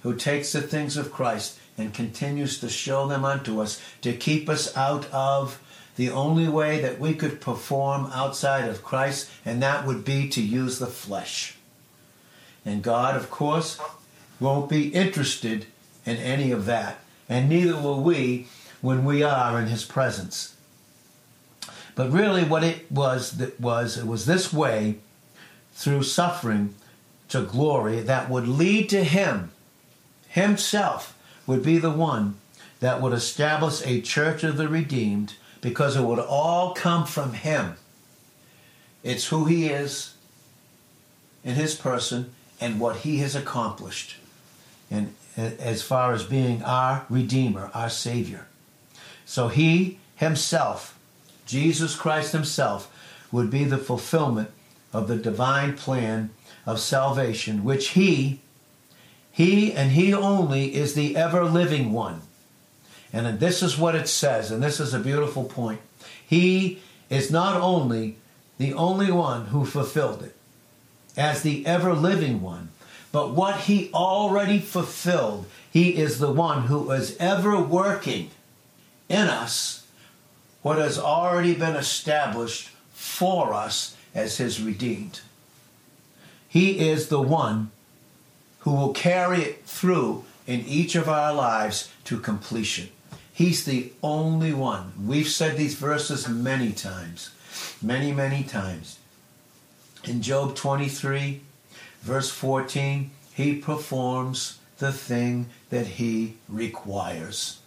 who 0.04 0.16
takes 0.16 0.52
the 0.52 0.62
things 0.62 0.98
of 0.98 1.12
Christ 1.12 1.60
and 1.78 1.94
continues 1.94 2.60
to 2.60 2.70
show 2.70 3.08
them 3.08 3.26
unto 3.26 3.62
us 3.62 3.82
to 4.02 4.14
keep 4.14 4.50
us 4.50 4.76
out 4.76 5.10
of 5.12 5.62
the 5.96 6.10
only 6.10 6.48
way 6.48 6.80
that 6.80 7.00
we 7.00 7.14
could 7.14 7.42
perform 7.42 8.10
outside 8.14 8.68
of 8.68 8.84
Christ, 8.84 9.30
and 9.46 9.62
that 9.62 9.86
would 9.86 10.06
be 10.06 10.30
to 10.30 10.42
use 10.42 10.80
the 10.80 10.88
flesh. 10.88 11.58
And 12.66 12.82
God, 12.82 13.16
of 13.16 13.30
course, 13.30 13.80
won't 14.40 14.70
be 14.70 14.90
interested 14.90 15.66
in 16.06 16.18
any 16.18 16.52
of 16.52 16.66
that, 16.66 17.00
and 17.28 17.50
neither 17.50 17.76
will 17.76 18.02
we 18.02 18.48
when 18.82 19.06
we 19.06 19.22
are 19.22 19.60
in 19.60 19.68
his 19.68 19.86
presence. 19.86 20.56
But 21.96 22.12
really 22.12 22.44
what 22.44 22.64
it 22.64 22.92
was 22.92 23.38
that 23.38 23.60
was 23.60 23.98
it 23.98 24.08
was 24.08 24.26
this 24.26 24.52
way 24.52 24.98
through 25.74 26.04
suffering 26.04 26.76
to 27.30 27.42
glory 27.42 28.02
that 28.02 28.30
would 28.30 28.48
lead 28.48 28.90
to 28.90 29.04
him 29.04 29.52
himself 30.28 31.16
would 31.48 31.64
be 31.64 31.78
the 31.78 31.92
one 31.92 32.36
that 32.80 33.02
would 33.02 33.14
establish 33.14 33.86
a 33.86 34.02
church 34.02 34.44
of 34.44 34.58
the 34.58 34.68
redeemed 34.68 35.36
because 35.62 35.96
it 35.96 36.04
would 36.04 36.20
all 36.20 36.74
come 36.74 37.06
from 37.06 37.34
him. 37.34 37.76
It's 39.04 39.28
who 39.28 39.46
he 39.46 39.68
is 39.68 40.16
in 41.44 41.56
his 41.56 41.76
person 41.76 42.34
and 42.60 42.80
what 42.80 42.98
he 42.98 43.18
has 43.18 43.36
accomplished. 43.36 44.18
And 44.90 45.16
as 45.38 45.82
far 45.82 46.14
as 46.14 46.24
being 46.24 46.62
our 46.64 47.06
Redeemer, 47.10 47.72
our 47.74 47.90
Savior. 47.90 48.48
So 49.26 49.48
he 49.48 50.00
himself, 50.16 50.98
Jesus 51.46 51.96
Christ 51.96 52.34
himself, 52.34 52.92
would 53.32 53.50
be 53.50 53.64
the 53.64 53.78
fulfillment 53.78 54.52
of 54.92 55.08
the 55.08 55.16
divine 55.16 55.78
plan 55.78 56.32
of 56.66 56.80
salvation, 56.80 57.64
which 57.64 57.90
he, 57.90 58.42
he 59.32 59.74
and 59.74 59.92
he 59.92 60.14
only 60.14 60.76
is 60.76 60.94
the 60.94 61.16
ever 61.16 61.46
living 61.46 61.92
one. 61.94 62.22
And 63.14 63.40
this 63.40 63.62
is 63.62 63.78
what 63.78 63.96
it 63.96 64.08
says, 64.08 64.52
and 64.52 64.64
this 64.64 64.80
is 64.80 64.94
a 64.94 65.00
beautiful 65.00 65.44
point. 65.44 65.82
He 66.26 66.80
is 67.10 67.32
not 67.32 67.60
only 67.60 68.18
the 68.58 68.74
only 68.74 69.12
one 69.12 69.48
who 69.48 69.66
fulfilled 69.66 70.24
it 70.24 70.36
as 71.18 71.42
the 71.42 71.66
ever 71.66 71.94
living 71.94 72.42
one, 72.42 72.70
but 73.12 73.32
what 73.32 73.62
he 73.62 73.92
already 73.94 74.60
fulfilled, 74.60 75.46
he 75.70 75.98
is 75.98 76.20
the 76.20 76.32
one 76.32 76.64
who 76.64 76.92
is 76.92 77.18
ever 77.18 77.62
working 77.62 78.30
in 79.10 79.28
us 79.28 79.82
what 80.62 80.78
has 80.78 80.98
already 80.98 81.56
been 81.56 81.76
established 81.76 82.70
for 82.94 83.54
us 83.54 83.96
as 84.14 84.38
his 84.38 84.62
redeemed. 84.62 85.22
He 86.48 86.90
is 86.90 87.08
the 87.08 87.22
one 87.22 87.72
who 88.62 88.74
will 88.74 88.94
carry 88.94 89.42
it 89.42 89.66
through 89.66 90.24
in 90.48 90.62
each 90.62 90.96
of 90.96 91.08
our 91.08 91.34
lives 91.34 91.92
to 92.06 92.20
completion. 92.20 92.90
He's 93.34 93.66
the 93.66 93.92
only 94.04 94.54
one. 94.54 94.94
We've 95.06 95.28
said 95.28 95.58
these 95.58 95.76
verses 95.76 96.28
many 96.28 96.72
times, 96.72 97.32
many, 97.82 98.12
many 98.12 98.44
times. 98.44 99.00
In 100.04 100.22
Job 100.22 100.56
23, 100.56 101.42
verse 102.02 102.30
14, 102.30 103.12
he 103.34 103.56
performs 103.56 104.60
the 104.78 104.92
thing 104.92 105.48
that 105.70 105.88
he 105.88 106.38
requires. 106.50 107.60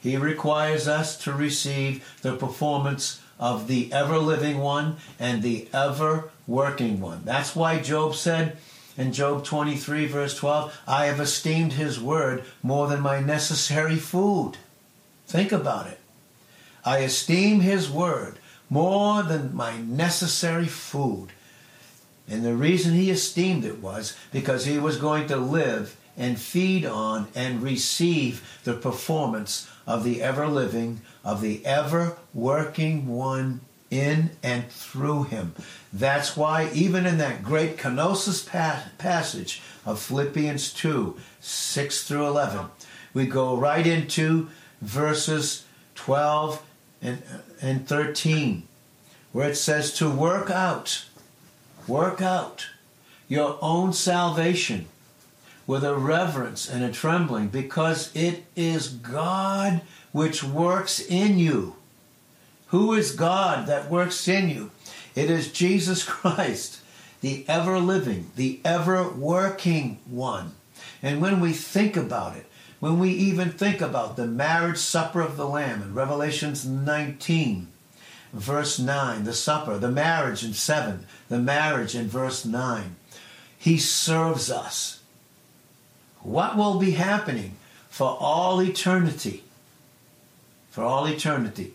He 0.00 0.16
requires 0.16 0.86
us 0.86 1.16
to 1.24 1.32
receive 1.32 2.16
the 2.22 2.36
performance 2.36 3.20
of 3.38 3.68
the 3.68 3.92
ever 3.92 4.18
living 4.18 4.58
one 4.58 4.96
and 5.18 5.42
the 5.42 5.68
ever 5.72 6.30
working 6.46 7.00
one. 7.00 7.22
That's 7.24 7.56
why 7.56 7.80
Job 7.80 8.14
said 8.14 8.56
in 8.98 9.12
Job 9.12 9.44
23, 9.44 10.06
verse 10.06 10.36
12, 10.36 10.80
I 10.86 11.06
have 11.06 11.20
esteemed 11.20 11.74
his 11.74 12.00
word 12.00 12.44
more 12.64 12.88
than 12.88 13.00
my 13.00 13.20
necessary 13.20 13.96
food. 13.96 14.58
Think 15.26 15.52
about 15.52 15.86
it. 15.86 16.00
I 16.84 16.98
esteem 16.98 17.60
his 17.60 17.88
word 17.88 18.38
more 18.68 19.22
than 19.22 19.54
my 19.54 19.78
necessary 19.78 20.66
food. 20.66 21.28
And 22.28 22.44
the 22.44 22.56
reason 22.56 22.92
he 22.92 23.10
esteemed 23.10 23.64
it 23.64 23.78
was 23.80 24.16
because 24.32 24.66
he 24.66 24.78
was 24.78 24.98
going 24.98 25.28
to 25.28 25.36
live 25.36 25.96
and 26.16 26.38
feed 26.38 26.84
on 26.84 27.28
and 27.36 27.62
receive 27.62 28.60
the 28.64 28.74
performance 28.74 29.70
of 29.86 30.02
the 30.02 30.20
ever 30.20 30.48
living, 30.48 31.00
of 31.24 31.40
the 31.40 31.64
ever 31.64 32.18
working 32.34 33.06
one 33.06 33.60
in 33.90 34.30
and 34.42 34.68
through 34.68 35.24
him. 35.24 35.54
That's 35.92 36.36
why, 36.36 36.70
even 36.74 37.06
in 37.06 37.18
that 37.18 37.42
great 37.42 37.78
kenosis 37.78 38.46
passage 38.98 39.62
of 39.86 40.00
Philippians 40.00 40.72
2 40.74 41.16
6 41.40 42.04
through 42.04 42.26
11, 42.26 42.66
we 43.14 43.26
go 43.26 43.56
right 43.56 43.86
into 43.86 44.48
verses 44.82 45.64
12 45.94 46.62
and, 47.00 47.22
and 47.62 47.88
13, 47.88 48.64
where 49.32 49.48
it 49.48 49.56
says 49.56 49.92
to 49.94 50.10
work 50.10 50.50
out, 50.50 51.04
work 51.86 52.20
out 52.20 52.68
your 53.28 53.58
own 53.62 53.92
salvation 53.92 54.86
with 55.66 55.84
a 55.84 55.94
reverence 55.94 56.68
and 56.68 56.82
a 56.82 56.90
trembling, 56.90 57.48
because 57.48 58.14
it 58.14 58.44
is 58.56 58.88
God 58.88 59.82
which 60.12 60.42
works 60.42 61.00
in 61.00 61.38
you. 61.38 61.76
Who 62.68 62.92
is 62.92 63.12
God 63.12 63.66
that 63.66 63.90
works 63.90 64.28
in 64.28 64.48
you? 64.48 64.70
It 65.18 65.30
is 65.30 65.50
Jesus 65.50 66.04
Christ, 66.08 66.80
the 67.20 67.44
ever 67.48 67.80
living, 67.80 68.30
the 68.36 68.60
ever 68.64 69.08
working 69.08 69.98
one. 70.06 70.52
And 71.02 71.20
when 71.20 71.40
we 71.40 71.52
think 71.52 71.96
about 71.96 72.36
it, 72.36 72.46
when 72.78 73.00
we 73.00 73.10
even 73.10 73.50
think 73.50 73.80
about 73.80 74.14
the 74.14 74.26
marriage 74.26 74.78
supper 74.78 75.20
of 75.20 75.36
the 75.36 75.48
Lamb 75.48 75.82
in 75.82 75.94
Revelations 75.94 76.64
19, 76.64 77.66
verse 78.32 78.78
9, 78.78 79.24
the 79.24 79.32
supper, 79.32 79.78
the 79.78 79.90
marriage 79.90 80.44
in 80.44 80.52
7, 80.52 81.04
the 81.28 81.40
marriage 81.40 81.96
in 81.96 82.06
verse 82.06 82.44
9, 82.44 82.94
he 83.58 83.76
serves 83.76 84.50
us 84.52 85.00
what 86.20 86.56
will 86.56 86.78
be 86.78 86.92
happening 86.92 87.56
for 87.88 88.16
all 88.20 88.62
eternity. 88.62 89.42
For 90.70 90.84
all 90.84 91.06
eternity, 91.06 91.72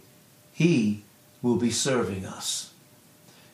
He 0.54 1.04
will 1.42 1.58
be 1.58 1.72
serving 1.72 2.26
us. 2.26 2.73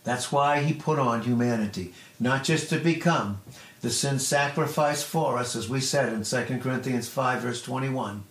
That's 0.09 0.31
why 0.31 0.61
He 0.63 0.73
put 0.73 0.97
on 0.97 1.21
humanity, 1.21 1.93
not 2.19 2.43
just 2.43 2.67
to 2.71 2.79
become 2.79 3.41
the 3.81 3.91
sin 3.91 4.17
sacrifice 4.17 5.03
for 5.03 5.37
us, 5.37 5.55
as 5.55 5.69
we 5.69 5.79
said 5.79 6.11
in 6.11 6.23
2 6.23 6.59
Corinthians 6.63 7.07
5, 7.07 7.43
verse 7.43 7.61
21, 7.61 8.23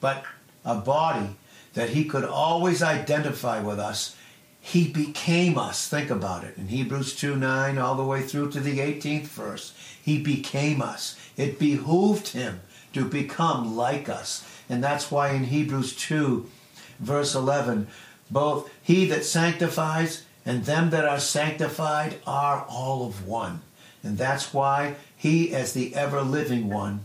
but 0.00 0.22
a 0.62 0.74
body 0.74 1.36
that 1.72 1.88
He 1.88 2.04
could 2.04 2.26
always 2.26 2.82
identify 2.82 3.58
with 3.58 3.78
us 3.78 4.16
he 4.60 4.88
became 4.88 5.58
us. 5.58 5.88
Think 5.88 6.08
about 6.08 6.42
it. 6.42 6.56
In 6.56 6.68
Hebrews 6.68 7.16
2 7.16 7.36
9, 7.36 7.76
all 7.76 7.94
the 7.94 8.04
way 8.04 8.22
through 8.22 8.50
to 8.52 8.60
the 8.60 8.78
18th 8.78 9.26
verse, 9.26 9.74
He 10.02 10.18
became 10.18 10.80
us. 10.80 11.18
It 11.36 11.58
behooved 11.58 12.28
Him 12.28 12.60
to 12.94 13.04
become 13.04 13.76
like 13.76 14.08
us. 14.08 14.42
And 14.70 14.82
that's 14.82 15.10
why 15.10 15.32
in 15.32 15.44
Hebrews 15.44 15.94
2, 15.96 16.48
verse 16.98 17.34
11, 17.34 17.88
both 18.30 18.70
He 18.82 19.04
that 19.06 19.26
sanctifies 19.26 20.24
and 20.46 20.64
them 20.64 20.90
that 20.90 21.04
are 21.04 21.20
sanctified 21.20 22.16
are 22.26 22.66
all 22.68 23.06
of 23.06 23.26
one. 23.26 23.62
And 24.02 24.18
that's 24.18 24.52
why 24.52 24.96
he, 25.16 25.54
as 25.54 25.72
the 25.72 25.94
ever 25.94 26.20
living 26.22 26.68
one, 26.68 27.00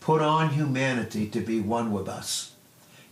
put 0.00 0.20
on 0.20 0.50
humanity 0.50 1.26
to 1.28 1.40
be 1.40 1.60
one 1.60 1.92
with 1.92 2.08
us 2.08 2.52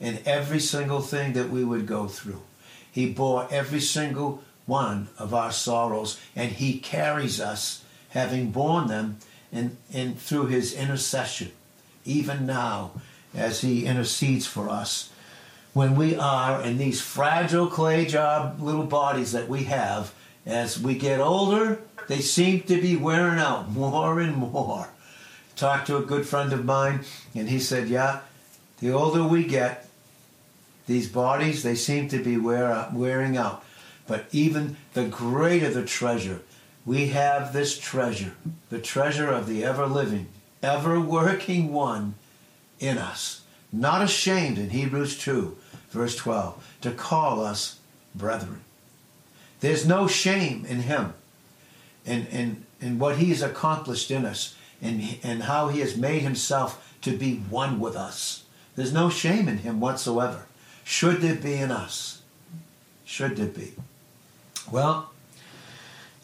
in 0.01 0.21
every 0.25 0.61
single 0.61 1.01
thing 1.01 1.33
that 1.33 1.51
we 1.51 1.65
would 1.65 1.87
go 1.87 2.07
through. 2.07 2.43
He 2.91 3.11
bore 3.11 3.49
every 3.51 3.81
single 3.81 4.43
one 4.67 5.09
of 5.19 5.33
our 5.33 5.51
sorrows, 5.51 6.21
and 6.37 6.53
he 6.53 6.79
carries 6.79 7.41
us, 7.41 7.85
having 8.11 8.51
borne 8.51 8.89
them, 8.89 9.19
in, 9.51 9.79
in 9.91 10.15
through 10.15 10.47
his 10.47 10.75
intercession, 10.75 11.51
even 12.05 12.45
now, 12.47 12.93
as 13.35 13.63
he 13.63 13.87
intercedes 13.87 14.47
for 14.47 14.69
us. 14.69 15.11
When 15.79 15.95
we 15.95 16.17
are 16.17 16.61
in 16.61 16.77
these 16.77 17.01
fragile 17.01 17.69
clay 17.69 18.05
job 18.05 18.61
little 18.61 18.83
bodies 18.83 19.31
that 19.31 19.49
we 19.49 19.63
have, 19.67 20.13
as 20.45 20.77
we 20.77 20.99
get 20.99 21.21
older, 21.21 21.79
they 22.09 22.19
seem 22.19 22.63
to 22.63 22.83
be 22.83 22.97
wearing 22.97 23.39
out 23.39 23.71
more 23.71 24.19
and 24.19 24.35
more. 24.35 24.89
Talked 25.55 25.87
to 25.87 25.97
a 25.97 26.03
good 26.03 26.27
friend 26.27 26.53
of 26.53 26.65
mine, 26.65 27.05
and 27.33 27.49
he 27.49 27.61
said, 27.61 27.87
Yeah, 27.87 28.23
the 28.81 28.91
older 28.91 29.23
we 29.23 29.45
get, 29.45 29.89
these 30.89 31.09
bodies, 31.09 31.63
they 31.63 31.77
seem 31.77 32.09
to 32.09 32.19
be 32.19 32.37
wear, 32.37 32.89
wearing 32.93 33.37
out. 33.37 33.63
But 34.09 34.27
even 34.33 34.79
the 34.95 35.05
greater 35.05 35.71
the 35.71 35.85
treasure, 35.85 36.41
we 36.85 37.11
have 37.11 37.53
this 37.53 37.79
treasure, 37.79 38.35
the 38.69 38.81
treasure 38.81 39.31
of 39.31 39.47
the 39.47 39.63
ever 39.65 39.87
living, 39.87 40.27
ever 40.61 41.01
working 41.01 41.73
one 41.73 42.17
in 42.81 42.99
us. 42.99 43.43
Not 43.73 44.03
ashamed 44.03 44.59
in 44.59 44.71
Hebrews 44.71 45.19
2, 45.19 45.57
verse 45.91 46.17
12, 46.17 46.77
to 46.83 46.91
call 46.91 47.45
us 47.45 47.79
brethren. 48.15 48.61
There's 49.61 49.87
no 49.87 50.07
shame 50.07 50.65
in 50.67 50.83
him 50.83 51.15
and, 52.07 52.27
and, 52.31 52.65
and 52.81 53.01
what 53.01 53.19
he 53.19 53.27
has 53.27 53.43
accomplished 53.43 54.11
in 54.11 54.25
us 54.25 54.55
and, 54.81 55.19
and 55.23 55.45
how 55.45 55.69
he 55.69 55.81
has 55.81 55.97
made 55.97 56.23
himself 56.23 56.95
to 57.03 57.17
be 57.17 57.37
one 57.37 57.81
with 57.81 57.97
us. 57.97 58.45
There's 58.77 58.93
no 58.93 59.11
shame 59.11 59.49
in 59.49 59.59
him 59.59 59.81
whatsoever. 59.81 60.47
Should 60.85 61.21
there 61.21 61.35
be 61.35 61.55
in 61.55 61.71
us? 61.71 62.23
Should 63.05 63.37
there 63.37 63.47
be? 63.47 63.73
Well, 64.71 65.11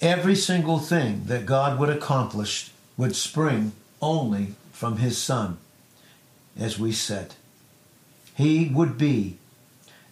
every 0.01 0.37
single 0.37 0.79
thing 0.79 1.25
that 1.27 1.47
God 1.47 1.79
would 1.79 1.91
accomplish 1.91 2.71
would 2.97 3.17
spring 3.17 3.73
only 4.01 4.55
from 4.73 4.99
his 4.99 5.19
Son, 5.19 5.59
as 6.59 6.79
we 6.79 6.93
said. 6.93 7.35
He 8.37 8.69
would 8.69 8.99
be 8.99 9.39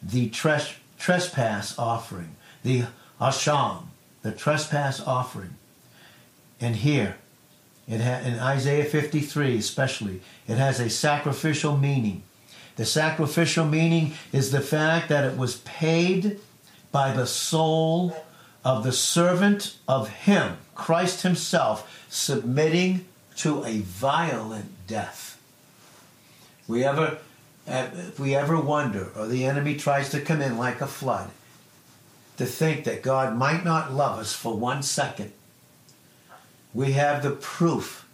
the 0.02 0.28
tres- 0.28 0.75
trespass 0.99 1.78
offering, 1.78 2.37
the 2.62 2.85
asham, 3.21 3.85
the 4.23 4.32
trespass 4.32 5.00
offering. 5.00 5.56
And 6.61 6.76
here, 6.76 7.16
it 7.88 8.00
ha- 8.00 8.26
in 8.26 8.38
Isaiah 8.38 8.85
53 8.85 9.56
especially, 9.59 10.21
it 10.47 10.59
has 10.59 10.80
a 10.80 10.90
sacrificial 10.90 11.76
meaning. 11.76 12.23
The 12.76 12.85
sacrificial 12.85 13.66
meaning 13.66 14.14
is 14.32 14.50
the 14.50 14.61
fact 14.61 15.09
that 15.09 15.25
it 15.25 15.37
was 15.37 15.56
paid 15.59 16.38
by 16.90 17.12
the 17.12 17.26
soul 17.26 18.16
of 18.64 18.85
the 18.85 18.92
servant 18.92 19.76
of 19.88 20.09
Him, 20.09 20.56
Christ 20.75 21.23
Himself, 21.23 22.06
submitting 22.09 23.06
to 23.37 23.64
a 23.64 23.78
violent 23.78 24.87
death. 24.87 25.40
We 26.68 26.85
ever, 26.85 27.18
if 27.66 28.19
we 28.19 28.35
ever 28.35 28.61
wonder, 28.61 29.11
or 29.16 29.26
the 29.26 29.45
enemy 29.45 29.76
tries 29.76 30.11
to 30.11 30.21
come 30.21 30.42
in 30.42 30.59
like 30.59 30.81
a 30.81 30.87
flood, 30.87 31.31
to 32.37 32.47
think 32.47 32.85
that 32.85 33.02
God 33.02 33.37
might 33.37 33.64
not 33.64 33.92
love 33.92 34.19
us 34.19 34.33
for 34.33 34.57
one 34.57 34.83
second, 34.83 35.33
we 36.75 36.92
have 36.92 37.23
the 37.23 37.31
proof 37.31 38.07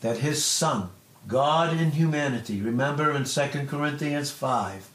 that 0.00 0.18
His 0.18 0.44
Son, 0.44 0.90
God 1.28 1.76
in 1.76 1.92
humanity, 1.92 2.60
remember 2.60 3.12
in 3.12 3.24
2 3.24 3.66
Corinthians 3.68 4.30
5, 4.30 4.88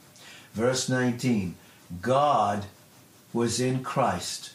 verse 0.54 0.90
19, 0.90 1.56
God 2.02 2.66
was 3.34 3.60
in 3.60 3.84
Christ 3.84 4.52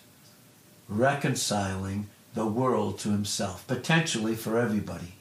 reconciling 0.89 2.09
the 2.35 2.47
world 2.47 2.99
to 3.01 3.11
himself, 3.11 3.67
potentially 3.67 4.35
for 4.35 4.59
everybody 4.59 5.15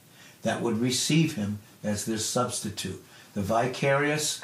that 0.44 0.62
would 0.62 0.80
receive 0.80 1.36
him 1.36 1.60
as 1.84 2.06
their 2.06 2.18
substitute. 2.18 3.04
The 3.34 3.42
vicarious, 3.42 4.42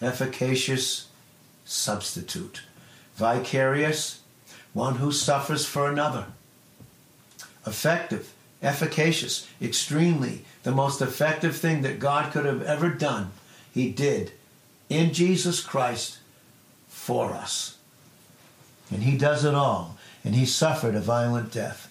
efficacious 0.00 1.08
substitute. 1.64 2.62
Vicarious, 3.16 4.20
one 4.72 4.96
who 4.96 5.12
suffers 5.12 5.66
for 5.66 5.90
another. 5.90 6.26
Effective, 7.66 8.32
efficacious, 8.62 9.48
extremely 9.60 10.44
the 10.62 10.72
most 10.72 11.00
effective 11.00 11.56
thing 11.56 11.82
that 11.82 11.98
God 11.98 12.32
could 12.32 12.44
have 12.44 12.62
ever 12.62 12.90
done, 12.90 13.32
he 13.72 13.90
did 13.90 14.32
in 14.88 15.12
Jesus 15.12 15.60
Christ 15.60 16.18
for 16.88 17.32
us. 17.32 17.78
And 18.90 19.02
he 19.02 19.16
does 19.16 19.44
it 19.44 19.54
all 19.54 19.96
and 20.24 20.34
he 20.34 20.44
suffered 20.44 20.94
a 20.94 21.00
violent 21.00 21.52
death. 21.52 21.86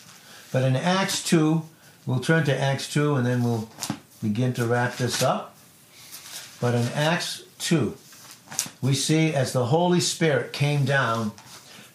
But 0.52 0.63
in 0.63 0.75
Acts 0.75 1.23
2, 1.23 1.63
we'll 2.06 2.19
turn 2.19 2.43
to 2.45 2.60
Acts 2.60 2.91
2 2.91 3.15
and 3.15 3.25
then 3.25 3.43
we'll 3.43 3.69
begin 4.21 4.54
to 4.54 4.65
wrap 4.65 4.97
this 4.97 5.23
up. 5.23 5.56
But 6.62 6.76
in 6.76 6.88
Acts 6.89 7.43
2, 7.60 7.95
we 8.82 8.93
see 8.93 9.34
as 9.34 9.54
the 9.54 9.67
Holy 9.67 10.00
Spirit 10.00 10.54
came 10.54 10.86
down 10.86 11.32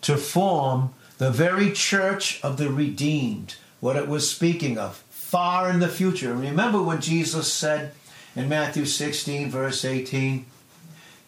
to 0.03 0.17
form 0.17 0.95
the 1.19 1.31
very 1.31 1.73
church 1.73 2.41
of 2.43 2.57
the 2.57 2.71
redeemed, 2.71 3.57
what 3.81 3.97
it 3.97 4.09
was 4.09 4.31
speaking 4.31 4.79
of, 4.79 4.97
far 5.11 5.71
in 5.71 5.81
the 5.81 5.89
future. 5.89 6.35
Remember 6.35 6.83
when 6.83 7.01
Jesus 7.01 7.53
said 7.53 7.93
in 8.35 8.49
Matthew 8.49 8.85
16, 8.85 9.51
verse 9.51 9.85
18, 9.85 10.47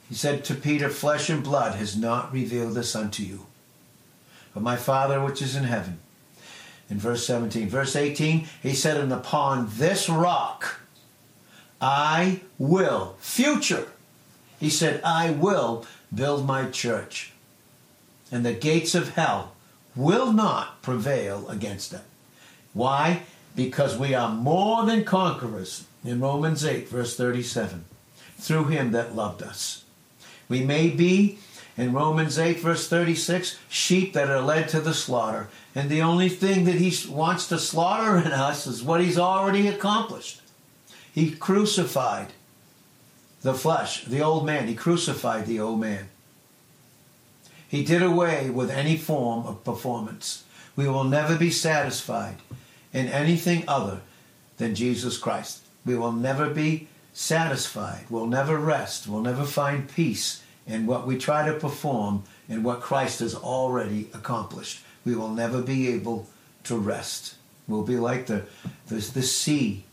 he 0.09 0.15
said 0.15 0.45
to 0.45 0.55
Peter, 0.55 0.89
Flesh 0.89 1.29
and 1.29 1.43
blood 1.43 1.75
has 1.77 1.97
not 1.97 2.33
revealed 2.33 2.75
this 2.75 2.95
unto 2.95 3.23
you, 3.23 3.47
but 4.55 4.63
my 4.63 4.77
Father 4.77 5.23
which 5.23 5.43
is 5.43 5.57
in 5.57 5.65
heaven. 5.65 5.99
In 6.89 6.99
verse 6.99 7.27
17. 7.27 7.69
Verse 7.69 7.97
18, 7.97 8.47
he 8.63 8.73
said, 8.73 8.97
And 8.97 9.13
upon 9.13 9.69
this 9.73 10.09
rock 10.09 10.79
I 11.81 12.41
will, 12.59 13.17
future, 13.21 13.89
he 14.59 14.71
said, 14.71 15.01
I 15.05 15.31
will 15.31 15.87
build 16.15 16.47
my 16.47 16.71
church, 16.71 17.33
and 18.33 18.45
the 18.45 18.53
gates 18.53 18.95
of 18.95 19.11
hell 19.11 19.53
will 19.95 20.33
not 20.33 20.83
prevail 20.83 21.49
against 21.49 21.93
it. 21.93 22.01
Why? 22.73 23.23
Because 23.55 23.97
we 23.97 24.15
are 24.15 24.33
more 24.33 24.85
than 24.85 25.05
conquerors 25.05 25.85
in 26.05 26.21
Romans 26.21 26.65
8, 26.65 26.89
verse 26.89 27.17
37, 27.17 27.85
through 28.39 28.65
him 28.67 28.93
that 28.93 29.17
loved 29.17 29.43
us. 29.43 29.85
We 30.49 30.63
may 30.63 30.91
be 30.91 31.39
in 31.77 31.93
Romans 31.93 32.39
8, 32.39 32.61
verse 32.61 32.89
36, 32.89 33.59
sheep 33.69 34.13
that 34.15 34.31
are 34.31 34.41
led 34.41 34.69
to 34.71 34.81
the 34.81 34.95
slaughter. 34.95 35.49
And 35.75 35.91
the 35.91 36.03
only 36.03 36.29
thing 36.29 36.65
that 36.65 36.77
he 36.77 37.11
wants 37.11 37.49
to 37.49 37.59
slaughter 37.59 38.17
in 38.17 38.33
us 38.33 38.67
is 38.67 38.83
what 38.83 39.03
he's 39.03 39.19
already 39.19 39.69
accomplished. 39.69 40.41
He 41.17 41.31
crucified 41.31 42.35
the 43.41 43.55
flesh, 43.55 44.05
the 44.05 44.21
old 44.21 44.45
man. 44.45 44.69
He 44.69 44.75
crucified 44.75 45.47
the 45.47 45.59
old 45.59 45.81
man. 45.81 46.09
He 47.67 47.83
did 47.83 48.03
away 48.03 48.51
with 48.51 48.71
any 48.71 48.99
form 48.99 49.47
of 49.47 49.65
performance. 49.65 50.45
We 50.77 50.87
will 50.87 51.05
never 51.05 51.35
be 51.35 51.51
satisfied 51.51 52.37
in 52.93 53.09
anything 53.09 53.65
other 53.67 54.03
than 54.59 54.75
Jesus 54.75 55.17
Christ. 55.17 55.63
We 55.87 55.97
will 55.97 56.13
never 56.13 56.51
be 56.51 56.87
satisfied. 57.15 58.05
We'll 58.11 58.27
never 58.27 58.59
rest. 58.59 59.09
We'll 59.09 59.23
never 59.23 59.45
find 59.45 59.89
peace 59.89 60.43
in 60.67 60.85
what 60.85 61.07
we 61.07 61.17
try 61.17 61.47
to 61.47 61.59
perform 61.59 62.25
and 62.47 62.63
what 62.63 62.83
Christ 62.83 63.21
has 63.21 63.35
already 63.35 64.11
accomplished. 64.13 64.83
We 65.07 65.15
will 65.15 65.31
never 65.31 65.63
be 65.63 65.89
able 65.95 66.29
to 66.65 66.77
rest. 66.77 67.37
We'll 67.67 67.85
be 67.85 67.97
like 67.97 68.27
the, 68.27 68.45
the, 68.89 68.97
the 68.97 69.23
sea, 69.23 69.87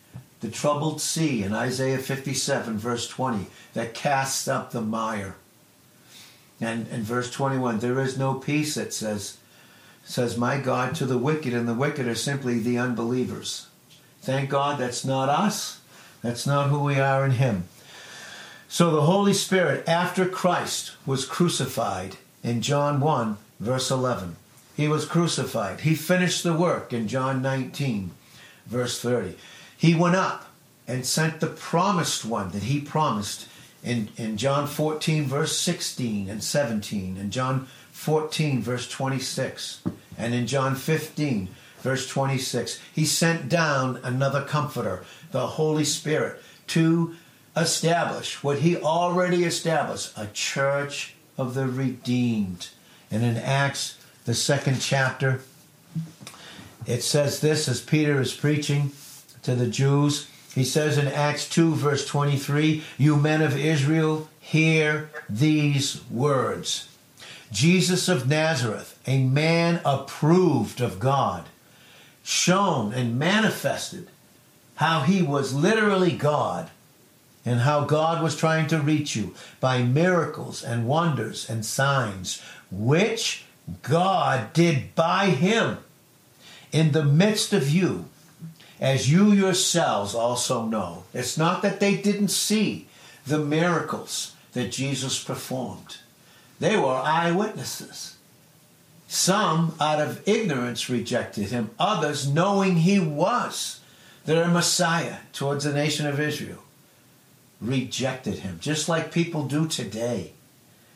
the 0.43 0.49
troubled 0.49 0.99
sea 0.99 1.41
in 1.41 1.53
Isaiah 1.53 1.97
57, 1.97 2.77
verse 2.77 3.08
20, 3.08 3.47
that 3.75 3.93
casts 3.93 4.45
up 4.45 4.71
the 4.71 4.82
mire. 4.82 5.36
And 6.60 6.86
in 6.89 7.03
verse 7.03 7.32
21, 7.32 7.79
there 7.79 7.97
is 8.01 8.17
no 8.17 8.34
peace, 8.34 8.75
it 8.75 8.93
says, 8.93 9.38
says, 10.03 10.38
My 10.38 10.60
God, 10.60 10.95
to 10.95 11.06
the 11.06 11.17
wicked, 11.17 11.53
and 11.53 11.65
the 11.65 11.73
wicked 11.73 12.08
are 12.08 12.13
simply 12.13 12.60
the 12.60 12.77
unbelievers. 12.77 13.67
Thank 14.21 14.49
God 14.49 14.79
that's 14.79 15.06
not 15.06 15.29
us. 15.29 15.79
That's 16.21 16.45
not 16.45 16.69
who 16.69 16.84
we 16.84 16.99
are 16.99 17.23
in 17.23 17.32
Him. 17.32 17.63
So 18.67 18.91
the 18.91 19.03
Holy 19.03 19.34
Spirit, 19.34 19.88
after 19.88 20.27
Christ 20.27 20.91
was 21.06 21.23
crucified 21.23 22.17
in 22.43 22.62
John 22.62 22.99
1, 22.99 23.38
verse 23.62 23.89
11, 23.89 24.36
he 24.75 24.89
was 24.89 25.06
crucified. 25.06 25.82
He 25.82 25.95
finished 25.95 26.43
the 26.43 26.53
work 26.53 26.91
in 26.91 27.08
John 27.08 27.41
19, 27.41 28.12
verse 28.65 28.99
30. 28.99 29.38
He 29.84 29.93
went 29.93 30.15
up 30.15 30.46
and 30.88 31.06
sent 31.06 31.41
the 31.41 31.48
promised 31.48 32.24
one 32.24 32.52
that 32.52 32.63
he 32.63 32.80
promised 32.80 33.50
in, 33.84 34.08
in 34.15 34.38
John 34.38 34.65
14, 34.65 35.26
verse 35.26 35.58
16 35.58 36.30
and 36.30 36.41
17, 36.41 37.17
and 37.17 37.34
John 37.34 37.67
14, 37.91 38.62
verse 38.62 38.89
26, 38.89 39.82
and 40.17 40.34
in 40.34 40.48
John 40.48 40.76
15, 40.76 41.50
verse 41.82 42.08
26, 42.08 42.80
he 42.96 43.04
sent 43.04 43.50
down 43.50 44.00
another 44.06 44.41
comforter, 44.46 45.04
the 45.32 45.48
Holy 45.48 45.84
Spirit, 45.84 46.41
to 46.67 47.15
establish 47.58 48.41
what 48.41 48.60
he 48.60 48.78
already 48.78 49.43
established 49.43 50.13
a 50.15 50.28
church 50.28 51.13
of 51.38 51.56
the 51.56 51.67
redeemed. 51.67 52.69
And 53.12 53.22
in 53.22 53.36
Acts, 53.36 53.98
the 54.24 54.34
second 54.34 54.80
chapter, 54.80 55.41
it 56.86 57.04
says 57.04 57.41
this 57.41 57.67
as 57.67 57.82
Peter 57.82 58.22
is 58.22 58.34
preaching 58.34 58.93
to 59.43 59.56
the 59.56 59.67
Jews. 59.67 60.27
He 60.53 60.63
says 60.63 60.97
in 60.97 61.08
Acts 61.08 61.47
2, 61.49 61.75
verse 61.75 62.06
23, 62.06 62.84
You 62.97 63.15
men 63.15 63.41
of 63.41 63.58
Israel, 63.58 64.29
hear 64.39 65.10
these 65.29 66.01
words 66.10 66.89
Jesus 67.51 68.10
of 68.10 68.27
Nazareth, 68.27 68.99
a 69.06 69.23
man 69.23 69.79
approved 69.86 70.82
of 70.82 70.99
God, 70.99 71.45
shown 72.23 72.93
and 72.93 73.19
manifested 73.19 74.08
how 74.75 75.01
he 75.01 75.21
was 75.21 75.53
literally 75.53 76.13
God 76.13 76.71
and 77.45 77.60
how 77.60 77.86
God 77.86 78.23
was 78.23 78.36
trying 78.36 78.67
to 78.67 78.79
reach 78.79 79.15
you 79.15 79.36
by 79.60 79.84
miracles 79.84 80.63
and 80.63 80.88
wonders 80.88 81.49
and 81.49 81.65
signs, 81.65 82.41
which 82.71 83.45
God 83.82 84.51
did 84.53 84.95
by 84.95 85.27
him 85.27 85.77
in 86.71 86.91
the 86.91 87.06
midst 87.06 87.53
of 87.53 87.69
you, 87.69 88.06
as 88.84 89.10
you 89.10 89.32
yourselves 89.32 90.13
also 90.13 90.65
know. 90.65 91.06
It's 91.13 91.38
not 91.38 91.62
that 91.62 91.80
they 91.80 91.96
didn't 91.96 92.28
see 92.28 92.89
the 93.26 93.39
miracles 93.39 94.36
that 94.52 94.74
Jesus 94.74 95.24
performed, 95.24 95.98
they 96.60 96.78
were 96.78 96.93
eyewitnesses. 96.93 98.17
Some, 99.08 99.76
out 99.80 100.02
of 100.02 100.28
ignorance, 100.28 100.89
rejected 100.89 101.50
him, 101.50 101.69
others, 101.78 102.28
knowing 102.28 102.78
he 102.78 103.00
was 103.00 103.80
their 104.26 104.48
Messiah 104.48 105.17
towards 105.34 105.65
the 105.65 105.74
nation 105.74 106.08
of 106.08 106.19
Israel, 106.19 106.63
rejected 107.62 108.39
him, 108.39 108.58
just 108.60 108.89
like 108.89 109.12
people 109.12 109.48
do 109.48 109.67
today. 109.67 110.34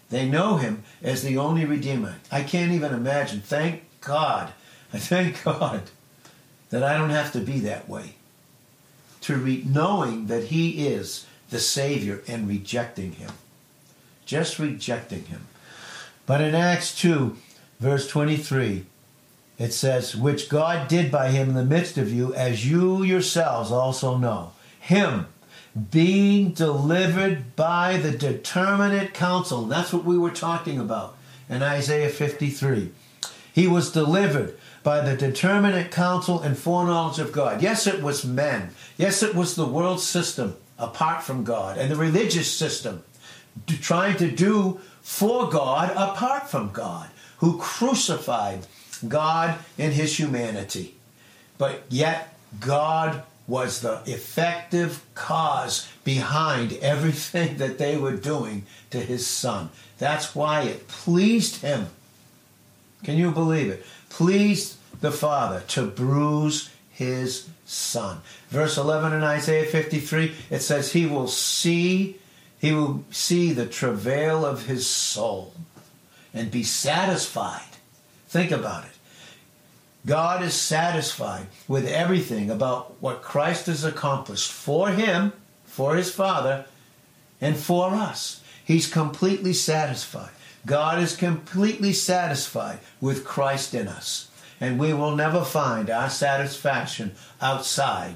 They 0.10 0.28
know 0.28 0.58
him 0.58 0.84
as 1.04 1.22
the 1.22 1.38
only 1.38 1.64
Redeemer. 1.64 2.16
I 2.32 2.42
can't 2.42 2.72
even 2.72 2.94
imagine. 2.94 3.42
Thank 3.42 3.84
God. 4.02 4.52
I 4.92 4.98
thank 5.00 5.44
God 5.44 5.84
that 6.70 6.84
I 6.84 6.98
don't 6.98 7.10
have 7.10 7.32
to 7.34 7.40
be 7.40 7.60
that 7.62 7.88
way. 7.88 8.16
To 9.22 9.36
re- 9.36 9.64
knowing 9.66 10.28
that 10.28 10.46
he 10.46 10.88
is 10.88 11.26
the 11.50 11.60
Savior 11.60 12.22
and 12.28 12.48
rejecting 12.48 13.14
him. 13.14 13.32
Just 14.26 14.60
rejecting 14.60 15.26
him. 15.26 15.48
But 16.26 16.42
in 16.42 16.56
Acts 16.56 16.98
2, 17.00 17.38
verse 17.80 18.08
23, 18.08 18.86
it 19.58 19.74
says, 19.74 20.16
Which 20.16 20.50
God 20.50 20.88
did 20.88 21.12
by 21.12 21.30
him 21.30 21.50
in 21.50 21.56
the 21.56 21.66
midst 21.66 21.98
of 21.98 22.12
you, 22.12 22.34
as 22.34 22.70
you 22.70 23.04
yourselves 23.04 23.72
also 23.72 24.18
know. 24.18 24.52
Him 24.80 25.28
being 25.92 26.52
delivered 26.52 27.56
by 27.56 27.98
the 27.98 28.12
determinate 28.12 29.14
counsel. 29.14 29.64
That's 29.64 29.94
what 29.94 30.06
we 30.06 30.18
were 30.18 30.32
talking 30.32 30.80
about 30.80 31.16
in 31.50 31.64
Isaiah 31.64 32.10
53. 32.10 32.92
He 33.54 33.68
was 33.68 33.92
delivered 33.92 34.58
by 34.88 35.02
the 35.02 35.18
determinate 35.18 35.92
counsel 35.92 36.40
and 36.40 36.58
foreknowledge 36.58 37.20
of 37.20 37.34
God. 37.34 37.62
Yes, 37.62 37.88
it 37.88 38.02
was 38.02 38.24
men. 38.24 38.70
Yes, 38.96 39.22
it 39.22 39.36
was 39.36 39.54
the 39.54 39.66
world 39.66 40.00
system 40.00 40.56
apart 40.80 41.22
from 41.24 41.44
God 41.44 41.78
and 41.78 41.92
the 41.92 41.98
religious 41.98 42.50
system 42.50 43.04
trying 43.68 44.16
to 44.16 44.32
do 44.32 44.80
for 45.02 45.50
God 45.50 45.92
apart 45.92 46.50
from 46.50 46.72
God, 46.72 47.10
who 47.40 47.58
crucified 47.58 48.66
God 49.06 49.60
in 49.78 49.92
his 49.92 50.18
humanity. 50.18 50.96
But 51.58 51.84
yet, 51.90 52.34
God 52.62 53.24
was 53.46 53.82
the 53.82 54.02
effective 54.06 55.04
cause 55.16 55.86
behind 56.06 56.72
everything 56.82 57.58
that 57.58 57.78
they 57.78 57.98
were 57.98 58.16
doing 58.16 58.66
to 58.92 59.02
his 59.02 59.28
son. 59.28 59.70
That's 59.98 60.34
why 60.34 60.62
it 60.62 60.88
pleased 60.88 61.58
him. 61.58 61.88
Can 63.04 63.18
you 63.18 63.32
believe 63.32 63.70
it? 63.70 63.86
Pleased 64.10 64.77
the 65.02 65.12
Father 65.12 65.62
to 65.68 65.88
bruise 65.88 66.70
his 66.92 67.48
son. 67.66 68.22
Verse 68.50 68.78
11 68.78 69.14
in 69.14 69.24
Isaiah 69.24 69.66
53, 69.66 70.34
it 70.50 70.60
says, 70.60 70.94
He 70.94 71.06
will 71.06 71.28
see, 71.28 72.18
he 72.60 72.72
will 72.72 73.04
see 73.12 73.54
the 73.54 73.68
travail 73.68 74.46
of 74.46 74.66
his 74.66 74.88
soul 74.88 75.54
and 76.34 76.50
be 76.50 76.64
satisfied. 76.64 77.62
Think 78.28 78.52
about 78.52 78.86
it. 78.86 78.92
God 80.06 80.42
is 80.42 80.54
satisfied 80.54 81.48
with 81.68 81.86
everything 81.86 82.50
about 82.50 82.96
what 83.02 83.22
Christ 83.22 83.66
has 83.66 83.84
accomplished 83.84 84.52
for 84.52 84.90
him, 84.90 85.34
for 85.66 85.96
his 85.96 86.12
Father, 86.12 86.66
and 87.42 87.58
for 87.58 87.90
us. 87.90 88.42
He's 88.64 88.92
completely 88.92 89.54
satisfied. 89.54 90.32
God 90.66 91.00
is 91.00 91.16
completely 91.16 91.94
satisfied 91.94 92.80
with 93.00 93.26
Christ 93.26 93.74
in 93.74 93.88
us. 93.88 94.27
And 94.60 94.80
we 94.80 94.94
will 94.94 95.16
never 95.16 95.44
find 95.44 95.90
our 95.90 96.10
satisfaction 96.10 97.16
outside 97.42 98.16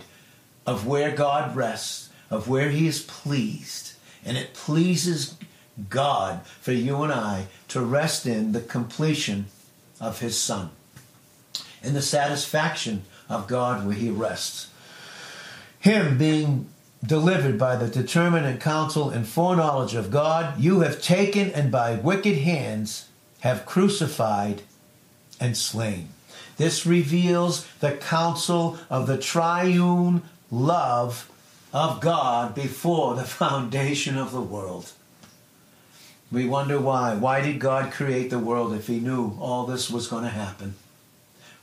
of 0.66 0.88
where 0.88 1.12
God 1.12 1.56
rests, 1.56 2.10
of 2.30 2.48
where 2.48 2.70
He 2.70 2.88
is 2.88 3.02
pleased. 3.02 3.94
And 4.26 4.38
it 4.38 4.54
pleases 4.54 5.38
God 5.90 6.46
for 6.46 6.72
you 6.72 7.04
and 7.04 7.12
I 7.12 7.48
to 7.70 7.82
rest 7.82 8.26
in 8.26 8.52
the 8.52 8.62
completion 8.62 9.46
of 10.00 10.20
His 10.20 10.40
Son 10.40 10.72
in 11.84 11.94
the 11.94 12.02
satisfaction 12.02 13.04
of 13.30 13.48
God 13.48 13.86
where 13.86 13.96
he 13.96 14.10
rests. 14.10 14.70
Him 15.80 16.18
being 16.18 16.70
delivered 17.04 17.58
by 17.58 17.76
the 17.76 17.88
determinate 17.88 18.62
counsel 18.62 19.10
and 19.10 19.28
foreknowledge 19.28 19.96
of 19.96 20.12
God, 20.12 20.60
you 20.60 20.82
have 20.82 21.02
taken 21.02 21.50
and 21.52 21.72
by 21.72 21.96
wicked 21.96 22.38
hands 22.40 23.08
have 23.40 23.66
crucified 23.66 24.62
and 25.40 25.58
slain. 25.58 26.10
This 26.58 26.86
reveals 26.86 27.68
the 27.80 27.94
counsel 27.94 28.78
of 28.90 29.08
the 29.08 29.18
triune 29.18 30.24
love 30.50 31.30
of 31.74 32.02
God 32.02 32.54
before 32.54 33.16
the 33.16 33.24
foundation 33.42 34.18
of 34.18 34.32
the 34.32 34.42
world. 34.42 34.92
We 36.32 36.46
wonder 36.48 36.80
why. 36.80 37.16
Why 37.16 37.42
did 37.42 37.60
God 37.60 37.92
create 37.92 38.30
the 38.30 38.40
world 38.40 38.74
if 38.74 38.88
he 38.88 39.00
knew 39.00 39.38
all 39.40 39.66
this 39.66 39.90
was 39.90 40.08
going 40.08 40.24
to 40.24 40.30
happen? 40.30 40.76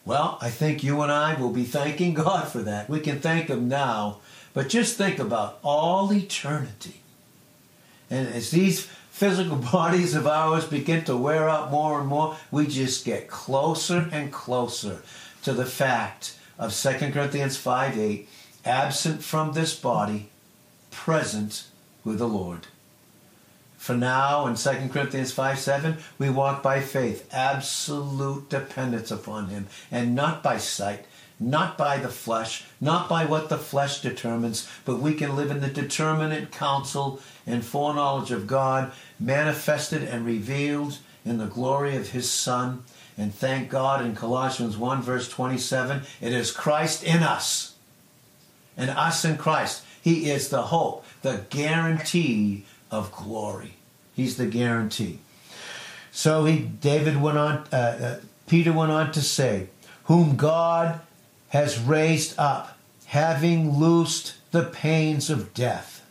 Well, 0.09 0.38
I 0.40 0.48
think 0.48 0.83
you 0.83 1.03
and 1.03 1.12
I 1.12 1.35
will 1.38 1.51
be 1.51 1.64
thanking 1.64 2.14
God 2.24 2.48
for 2.48 2.62
that. 2.62 2.88
We 2.88 3.01
can 3.01 3.20
thank 3.20 3.48
Him 3.48 3.68
now, 3.68 4.20
but 4.55 4.70
just 4.70 4.96
think 4.96 5.18
about 5.18 5.59
all 5.62 6.11
eternity. 6.11 7.03
And 8.11 8.27
as 8.29 8.51
these 8.51 8.88
physical 9.18 9.57
bodies 9.72 10.14
of 10.14 10.28
ours 10.28 10.64
begin 10.64 11.04
to 11.04 11.16
wear 11.16 11.48
out 11.48 11.72
more 11.72 11.98
and 11.98 12.09
more, 12.09 12.37
we 12.52 12.68
just 12.68 13.04
get 13.04 13.26
closer 13.26 14.09
and 14.12 14.33
closer 14.33 15.02
to 15.42 15.52
the 15.52 15.66
fact 15.66 16.37
of 16.57 16.72
2 16.72 17.11
Corinthians 17.11 17.57
5 17.57 17.98
8, 17.98 18.28
absent 18.64 19.24
from 19.24 19.52
this 19.52 19.74
body, 19.74 20.28
present 20.92 21.64
with 22.04 22.18
the 22.18 22.28
Lord. 22.28 22.68
For 23.76 23.96
now, 23.96 24.46
in 24.46 24.54
2 24.54 24.88
Corinthians 24.92 25.33
5 25.33 25.59
7, 25.59 25.96
we 26.18 26.31
walk 26.31 26.62
by 26.62 26.81
faith, 26.81 27.28
absolute 27.33 28.48
dependence 28.48 29.11
upon 29.11 29.48
Him, 29.48 29.66
and 29.90 30.14
not 30.14 30.44
by 30.44 30.59
sight, 30.59 31.07
not 31.40 31.79
by 31.79 31.98
the 31.98 32.09
flesh, 32.09 32.64
not 32.81 33.09
by 33.09 33.24
what 33.24 33.48
the 33.48 33.59
flesh 33.59 34.01
determines, 34.01 34.68
but 34.85 34.98
we 34.98 35.14
can 35.14 35.37
live 35.37 35.51
in 35.51 35.61
the 35.61 35.68
determinate 35.68 36.51
counsel 36.51 37.20
and 37.46 37.64
foreknowledge 37.64 38.31
of 38.31 38.46
God, 38.46 38.92
manifested 39.20 40.03
and 40.03 40.27
revealed 40.27 40.98
in 41.24 41.38
the 41.38 41.46
glory 41.46 41.96
of 41.96 42.11
His 42.11 42.31
Son. 42.31 42.83
And 43.16 43.35
thank 43.35 43.68
God 43.68 44.05
in 44.05 44.14
Colossians 44.14 44.77
1, 44.77 45.03
verse 45.03 45.29
27, 45.29 46.03
it 46.20 46.33
is 46.33 46.51
Christ 46.51 47.05
in 47.05 47.22
us, 47.22 47.74
and 48.77 48.90
us 48.90 49.24
in 49.24 49.37
Christ. 49.37 49.85
He 50.03 50.31
is 50.31 50.48
the 50.48 50.62
hope, 50.62 51.05
the 51.22 51.44
guarantee 51.51 52.64
of 52.90 53.12
glory. 53.12 53.74
He's 54.14 54.37
the 54.37 54.46
guarantee. 54.46 55.20
So 56.11 56.44
he, 56.44 56.59
David 56.59 57.20
went 57.20 57.38
on, 57.38 57.66
uh, 57.72 57.77
uh, 57.77 58.20
Peter 58.46 58.72
went 58.72 58.90
on 58.90 59.12
to 59.12 59.20
say, 59.20 59.68
whom 60.05 60.37
God 60.37 61.01
has 61.48 61.78
raised 61.78 62.38
up, 62.38 62.78
having 63.06 63.78
loosed 63.78 64.34
the 64.50 64.64
pains 64.64 65.30
of 65.30 65.54
death. 65.54 66.04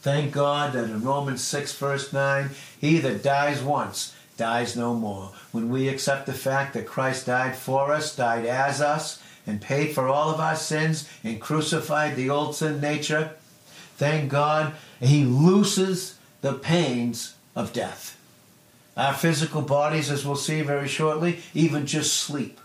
Thank 0.00 0.32
God 0.32 0.74
that 0.74 0.84
in 0.84 1.02
Romans 1.02 1.42
6, 1.42 1.72
verse 1.76 2.12
9, 2.12 2.50
he 2.80 2.98
that 2.98 3.22
dies 3.22 3.62
once 3.62 4.14
dies 4.36 4.76
no 4.76 4.94
more. 4.94 5.30
When 5.52 5.70
we 5.70 5.88
accept 5.88 6.26
the 6.26 6.32
fact 6.32 6.74
that 6.74 6.86
Christ 6.86 7.26
died 7.26 7.56
for 7.56 7.92
us, 7.92 8.14
died 8.14 8.44
as 8.46 8.80
us, 8.80 9.22
and 9.46 9.60
paid 9.60 9.94
for 9.94 10.08
all 10.08 10.30
of 10.30 10.40
our 10.40 10.56
sins, 10.56 11.08
and 11.22 11.40
crucified 11.40 12.16
the 12.16 12.30
old 12.30 12.54
sin 12.54 12.80
nature, 12.80 13.30
thank 13.96 14.30
God 14.30 14.74
he 15.00 15.24
looses 15.24 16.18
the 16.40 16.54
pains 16.54 17.34
of 17.54 17.72
death. 17.72 18.18
Our 18.96 19.14
physical 19.14 19.62
bodies, 19.62 20.10
as 20.10 20.24
we'll 20.24 20.36
see 20.36 20.62
very 20.62 20.88
shortly, 20.88 21.40
even 21.52 21.86
just 21.86 22.14
sleep. 22.14 22.60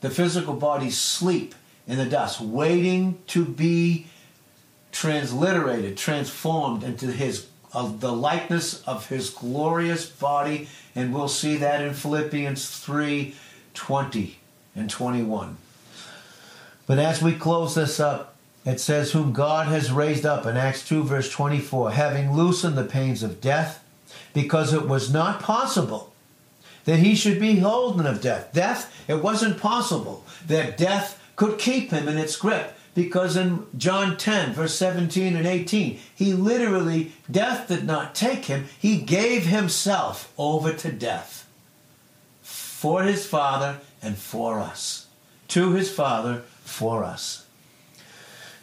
The 0.00 0.10
physical 0.10 0.54
bodies 0.54 0.98
sleep 0.98 1.54
in 1.86 1.98
the 1.98 2.06
dust, 2.06 2.40
waiting 2.40 3.18
to 3.28 3.44
be 3.44 4.06
transliterated, 4.92 5.96
transformed 5.96 6.82
into 6.82 7.06
his 7.06 7.46
of 7.72 8.00
the 8.00 8.12
likeness 8.12 8.82
of 8.82 9.08
his 9.08 9.30
glorious 9.30 10.04
body, 10.06 10.68
and 10.94 11.14
we'll 11.14 11.28
see 11.28 11.56
that 11.56 11.80
in 11.80 11.94
Philippians 11.94 12.68
3 12.68 13.34
20 13.74 14.38
and 14.74 14.90
21. 14.90 15.56
But 16.86 16.98
as 16.98 17.22
we 17.22 17.34
close 17.34 17.76
this 17.76 18.00
up, 18.00 18.34
it 18.64 18.80
says, 18.80 19.12
Whom 19.12 19.32
God 19.32 19.68
has 19.68 19.92
raised 19.92 20.26
up 20.26 20.44
in 20.44 20.56
Acts 20.56 20.86
2, 20.86 21.04
verse 21.04 21.30
24, 21.30 21.92
having 21.92 22.32
loosened 22.32 22.76
the 22.76 22.84
pains 22.84 23.22
of 23.22 23.40
death, 23.40 23.84
because 24.34 24.72
it 24.72 24.88
was 24.88 25.12
not 25.12 25.40
possible 25.40 26.09
that 26.90 26.98
he 26.98 27.14
should 27.14 27.38
be 27.38 27.60
holden 27.60 28.04
of 28.04 28.20
death. 28.20 28.52
Death, 28.52 28.92
it 29.06 29.22
wasn't 29.22 29.60
possible 29.60 30.24
that 30.48 30.76
death 30.76 31.22
could 31.36 31.56
keep 31.56 31.92
him 31.92 32.08
in 32.08 32.18
its 32.18 32.34
grip 32.34 32.76
because 32.96 33.36
in 33.36 33.64
John 33.76 34.16
10, 34.16 34.54
verse 34.54 34.74
17 34.74 35.36
and 35.36 35.46
18, 35.46 36.00
he 36.12 36.32
literally, 36.32 37.12
death 37.30 37.68
did 37.68 37.86
not 37.86 38.16
take 38.16 38.46
him, 38.46 38.64
he 38.76 38.96
gave 39.02 39.46
himself 39.46 40.32
over 40.36 40.72
to 40.72 40.90
death 40.90 41.48
for 42.42 43.04
his 43.04 43.24
Father 43.24 43.78
and 44.02 44.18
for 44.18 44.58
us. 44.58 45.06
To 45.46 45.74
his 45.74 45.92
Father, 45.92 46.42
for 46.64 47.04
us. 47.04 47.46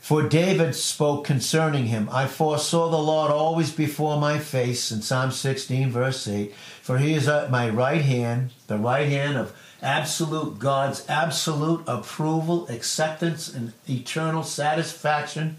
For 0.07 0.23
David 0.23 0.73
spoke 0.73 1.25
concerning 1.25 1.87
him, 1.87 2.07
I 2.09 2.27
foresaw 2.27 2.89
the 2.89 2.97
Lord 2.97 3.29
always 3.29 3.73
before 3.73 4.17
my 4.17 4.39
face, 4.39 4.89
in 4.89 5.01
Psalm 5.01 5.31
16, 5.31 5.91
verse 5.91 6.25
8. 6.25 6.53
For 6.87 6.99
he 6.99 7.15
is 7.15 7.27
at 7.27 7.51
my 7.51 7.67
right 7.67 8.01
hand, 8.01 8.51
the 8.67 8.77
right 8.77 9.09
hand 9.09 9.35
of 9.35 9.53
absolute 9.81 10.57
God's 10.57 11.05
absolute 11.09 11.83
approval, 11.85 12.65
acceptance, 12.69 13.53
and 13.53 13.73
eternal 13.89 14.41
satisfaction 14.41 15.57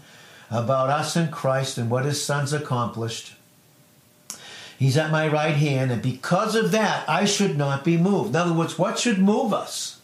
about 0.49 0.89
us 0.89 1.15
in 1.15 1.29
Christ 1.29 1.77
and 1.77 1.87
what 1.87 2.05
his 2.05 2.19
son's 2.19 2.51
accomplished. 2.51 3.33
He's 4.79 4.97
at 4.97 5.11
my 5.11 5.27
right 5.27 5.53
hand, 5.53 5.91
and 5.91 6.01
because 6.01 6.55
of 6.55 6.71
that, 6.71 7.07
I 7.07 7.25
should 7.25 7.59
not 7.59 7.83
be 7.83 7.95
moved. 7.95 8.29
In 8.29 8.35
other 8.35 8.53
words, 8.53 8.79
what 8.79 8.97
should 8.97 9.19
move 9.19 9.53
us? 9.53 10.01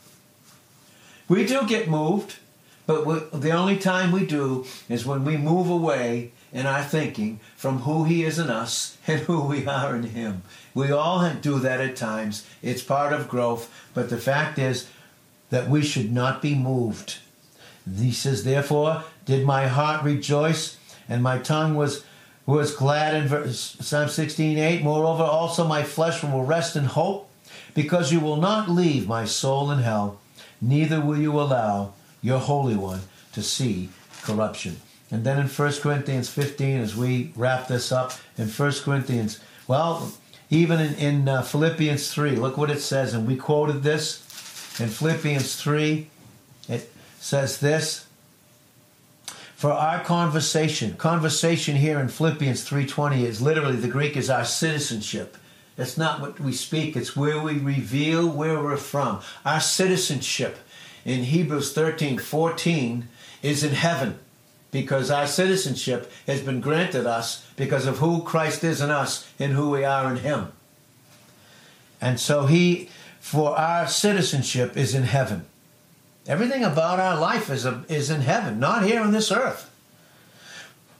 We 1.27 1.43
do 1.47 1.65
get 1.65 1.89
moved, 1.89 2.35
but 2.85 3.31
the 3.41 3.49
only 3.49 3.79
time 3.79 4.11
we 4.11 4.27
do 4.27 4.67
is 4.88 5.07
when 5.07 5.25
we 5.25 5.38
move 5.38 5.71
away 5.71 6.33
in 6.55 6.65
our 6.65 6.81
thinking 6.81 7.37
from 7.57 7.79
who 7.79 8.05
He 8.05 8.23
is 8.23 8.39
in 8.39 8.49
us 8.49 8.97
and 9.07 9.19
who 9.21 9.41
we 9.41 9.67
are 9.67 9.93
in 9.93 10.03
Him. 10.03 10.43
We 10.73 10.89
all 10.89 11.29
do 11.41 11.59
that 11.59 11.81
at 11.81 11.97
times. 11.97 12.47
It's 12.63 12.81
part 12.81 13.11
of 13.11 13.27
growth, 13.27 13.69
but 13.93 14.09
the 14.09 14.17
fact 14.17 14.57
is 14.57 14.89
that 15.49 15.69
we 15.69 15.83
should 15.83 16.13
not 16.13 16.41
be 16.41 16.55
moved. 16.55 17.17
He 17.93 18.13
says, 18.13 18.45
Therefore, 18.45 19.03
did 19.25 19.45
my 19.45 19.67
heart 19.67 20.03
rejoice, 20.03 20.77
and 21.09 21.21
my 21.21 21.37
tongue 21.37 21.75
was 21.75 22.03
was 22.47 22.75
glad 22.75 23.15
in 23.15 23.27
verse, 23.27 23.75
Psalm 23.81 24.07
16, 24.07 24.59
8. 24.59 24.83
Moreover, 24.83 25.23
also 25.23 25.67
my 25.67 25.81
flesh 25.81 26.21
will 26.23 26.43
rest 26.43 26.75
in 26.75 26.85
hope, 26.85 27.27
because 27.73 28.13
you 28.13 28.19
will 28.19 28.37
not 28.37 28.69
leave 28.69 29.07
my 29.07 29.25
soul 29.25 29.71
in 29.71 29.79
hell, 29.79 30.19
neither 30.61 31.01
will 31.01 31.17
you 31.17 31.31
allow 31.39 31.93
your 32.21 32.37
Holy 32.37 32.75
One 32.75 33.01
to 33.33 33.41
see 33.41 33.89
corruption. 34.21 34.77
And 35.15 35.23
then 35.23 35.39
in 35.39 35.47
1 35.47 35.73
Corinthians 35.75 36.28
15, 36.28 36.82
as 36.82 36.93
we 36.93 37.32
wrap 37.38 37.69
this 37.69 37.89
up, 37.89 38.12
in 38.38 38.49
1 38.49 38.71
Corinthians, 38.84 39.39
well, 39.65 40.12
even 40.49 40.82
in, 40.82 40.93
in 40.95 41.30
uh, 41.30 41.41
Philippians 41.41 42.12
3, 42.12 42.32
look 42.32 42.58
what 42.58 42.69
it 42.69 42.82
says, 42.82 43.13
and 43.13 43.25
we 43.25 43.38
quoted 43.38 43.82
this. 43.82 44.21
In 44.78 44.89
Philippians 44.89 45.56
3. 45.56 46.10
It 46.67 46.91
says 47.21 47.62
this 47.62 48.08
for 49.56 49.71
our 49.71 50.04
conversation 50.04 50.95
conversation 50.95 51.78
here 51.78 51.99
in 51.99 52.10
philippians 52.10 52.67
3.20 52.69 53.21
is 53.21 53.41
literally 53.41 53.78
the 53.78 53.88
greek 53.88 54.17
is 54.17 54.30
our 54.30 54.43
citizenship. 54.43 55.38
It's 55.78 55.97
not 55.97 56.19
what 56.19 56.39
we 56.39 56.51
speak 56.51 56.97
it's 56.97 57.15
where 57.15 57.39
we 57.39 57.58
reveal 57.58 58.28
where 58.28 58.62
we're 58.62 58.78
from. 58.78 59.21
Our 59.45 59.62
citizenship 59.62 60.58
in 61.06 61.23
hebrews 61.23 61.73
13.14 61.73 63.04
is 63.41 63.63
in 63.63 63.73
heaven 63.73 64.19
because 64.71 65.10
our 65.10 65.28
citizenship 65.28 66.12
has 66.28 66.41
been 66.41 66.62
granted 66.62 67.06
us 67.06 67.45
because 67.56 67.86
of 67.86 67.99
who 67.99 68.23
Christ 68.23 68.63
is 68.63 68.82
in 68.82 68.91
us 68.91 69.28
and 69.39 69.54
who 69.54 69.69
we 69.69 69.84
are 69.84 70.12
in 70.12 70.17
Him. 70.17 70.51
And 72.01 72.19
so 72.19 72.45
He, 72.45 72.89
for 73.19 73.58
our 73.58 73.88
citizenship, 73.88 74.75
is 74.75 74.93
in 74.93 75.04
heaven. 75.04 75.45
Everything 76.28 76.63
about 76.63 76.99
our 76.99 77.19
life 77.19 77.49
is, 77.49 77.65
a, 77.65 77.86
is 77.88 78.10
in 78.10 78.21
heaven, 78.21 78.60
not 78.60 78.84
here 78.84 79.01
on 79.01 79.12
this 79.12 79.32
earth. 79.32 79.71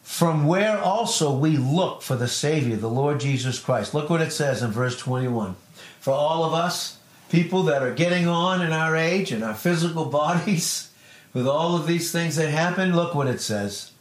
From 0.04 0.46
where 0.46 0.78
also 0.78 1.36
we 1.36 1.58
look 1.58 2.04
for 2.04 2.16
the 2.16 2.28
Savior, 2.28 2.76
the 2.76 2.90
Lord 2.90 3.20
Jesus 3.20 3.60
Christ. 3.60 3.94
Look 3.94 4.10
what 4.10 4.22
it 4.22 4.32
says 4.32 4.62
in 4.62 4.72
verse 4.72 4.98
21. 4.98 5.56
For 6.00 6.14
all 6.14 6.44
of 6.44 6.54
us, 6.54 7.00
people 7.30 7.64
that 7.64 7.82
are 7.82 7.94
getting 7.94 8.28
on 8.28 8.62
in 8.62 8.72
our 8.72 8.96
age 8.96 9.32
and 9.32 9.44
our 9.44 9.56
physical 9.56 10.06
bodies, 10.22 10.92
with 11.36 11.48
all 11.48 11.76
of 11.76 11.86
these 11.86 12.14
things 12.14 12.38
that 12.38 12.50
happen, 12.50 12.96
look 12.96 13.14
what 13.14 13.28
it 13.28 13.42
says. 13.42 13.92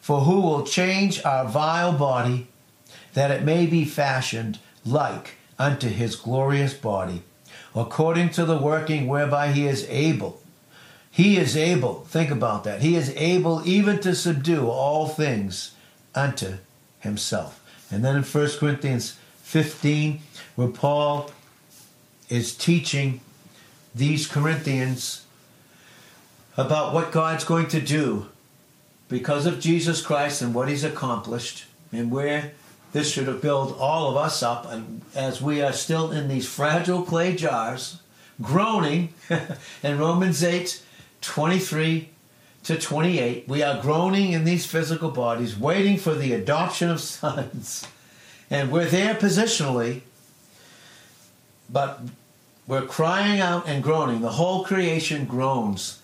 For 0.00 0.22
who 0.22 0.40
will 0.40 0.64
change 0.64 1.22
our 1.22 1.44
vile 1.44 1.92
body 1.92 2.48
that 3.12 3.30
it 3.30 3.44
may 3.44 3.66
be 3.66 3.84
fashioned 3.84 4.58
like 4.84 5.34
unto 5.58 5.88
his 5.88 6.16
glorious 6.16 6.72
body, 6.72 7.22
according 7.76 8.30
to 8.30 8.46
the 8.46 8.56
working 8.56 9.06
whereby 9.06 9.52
he 9.52 9.66
is 9.66 9.86
able. 9.90 10.40
He 11.10 11.36
is 11.36 11.54
able, 11.54 12.06
think 12.06 12.30
about 12.30 12.64
that. 12.64 12.80
He 12.80 12.96
is 12.96 13.10
able 13.10 13.60
even 13.66 14.00
to 14.00 14.14
subdue 14.14 14.70
all 14.70 15.06
things 15.06 15.72
unto 16.14 16.54
himself. 17.00 17.62
And 17.90 18.02
then 18.02 18.16
in 18.16 18.22
1 18.22 18.50
Corinthians 18.58 19.18
15, 19.42 20.20
where 20.56 20.68
Paul 20.68 21.30
is 22.30 22.56
teaching 22.56 23.20
these 23.94 24.26
Corinthians 24.26 25.26
about 26.58 26.92
what 26.92 27.12
God's 27.12 27.44
going 27.44 27.68
to 27.68 27.80
do 27.80 28.26
because 29.08 29.46
of 29.46 29.60
Jesus 29.60 30.02
Christ 30.02 30.42
and 30.42 30.52
what 30.52 30.68
he's 30.68 30.82
accomplished 30.82 31.66
and 31.92 32.10
where 32.10 32.52
this 32.92 33.12
should 33.12 33.40
build 33.40 33.76
all 33.78 34.10
of 34.10 34.16
us 34.16 34.42
up. 34.42 34.70
And 34.70 35.02
as 35.14 35.40
we 35.40 35.62
are 35.62 35.72
still 35.72 36.10
in 36.10 36.28
these 36.28 36.48
fragile 36.48 37.02
clay 37.02 37.36
jars 37.36 38.00
groaning 38.42 39.14
in 39.82 39.98
Romans 39.98 40.42
8 40.42 40.82
23 41.20 42.08
to 42.62 42.78
28 42.78 43.48
we 43.48 43.62
are 43.62 43.82
groaning 43.82 44.32
in 44.32 44.44
these 44.44 44.64
physical 44.64 45.10
bodies 45.10 45.58
waiting 45.58 45.96
for 45.96 46.14
the 46.14 46.32
adoption 46.32 46.90
of 46.90 47.00
sons. 47.00 47.86
And 48.50 48.72
we're 48.72 48.86
there 48.86 49.14
positionally 49.14 50.02
but 51.70 52.00
we're 52.66 52.86
crying 52.86 53.40
out 53.40 53.66
and 53.68 53.82
groaning. 53.82 54.20
The 54.20 54.32
whole 54.32 54.64
creation 54.64 55.24
groans 55.24 55.97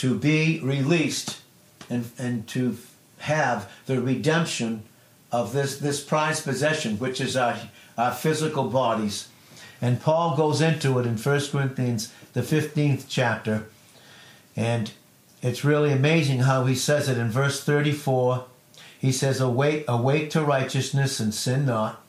to 0.00 0.14
be 0.14 0.58
released 0.62 1.42
and, 1.90 2.10
and 2.16 2.48
to 2.48 2.74
have 3.18 3.70
the 3.84 4.00
redemption 4.00 4.82
of 5.30 5.52
this, 5.52 5.76
this 5.76 6.02
prized 6.02 6.42
possession, 6.42 6.98
which 6.98 7.20
is 7.20 7.36
our, 7.36 7.54
our 7.98 8.10
physical 8.10 8.64
bodies. 8.64 9.28
And 9.82 10.00
Paul 10.00 10.38
goes 10.38 10.62
into 10.62 10.98
it 10.98 11.04
in 11.04 11.18
1 11.18 11.40
Corinthians, 11.48 12.10
the 12.32 12.40
15th 12.40 13.04
chapter. 13.10 13.66
And 14.56 14.90
it's 15.42 15.66
really 15.66 15.92
amazing 15.92 16.40
how 16.40 16.64
he 16.64 16.74
says 16.74 17.06
it 17.06 17.18
in 17.18 17.28
verse 17.28 17.62
34. 17.62 18.46
He 18.98 19.12
says, 19.12 19.38
Awake, 19.38 19.84
awake 19.86 20.30
to 20.30 20.42
righteousness 20.42 21.20
and 21.20 21.34
sin 21.34 21.66
not, 21.66 22.02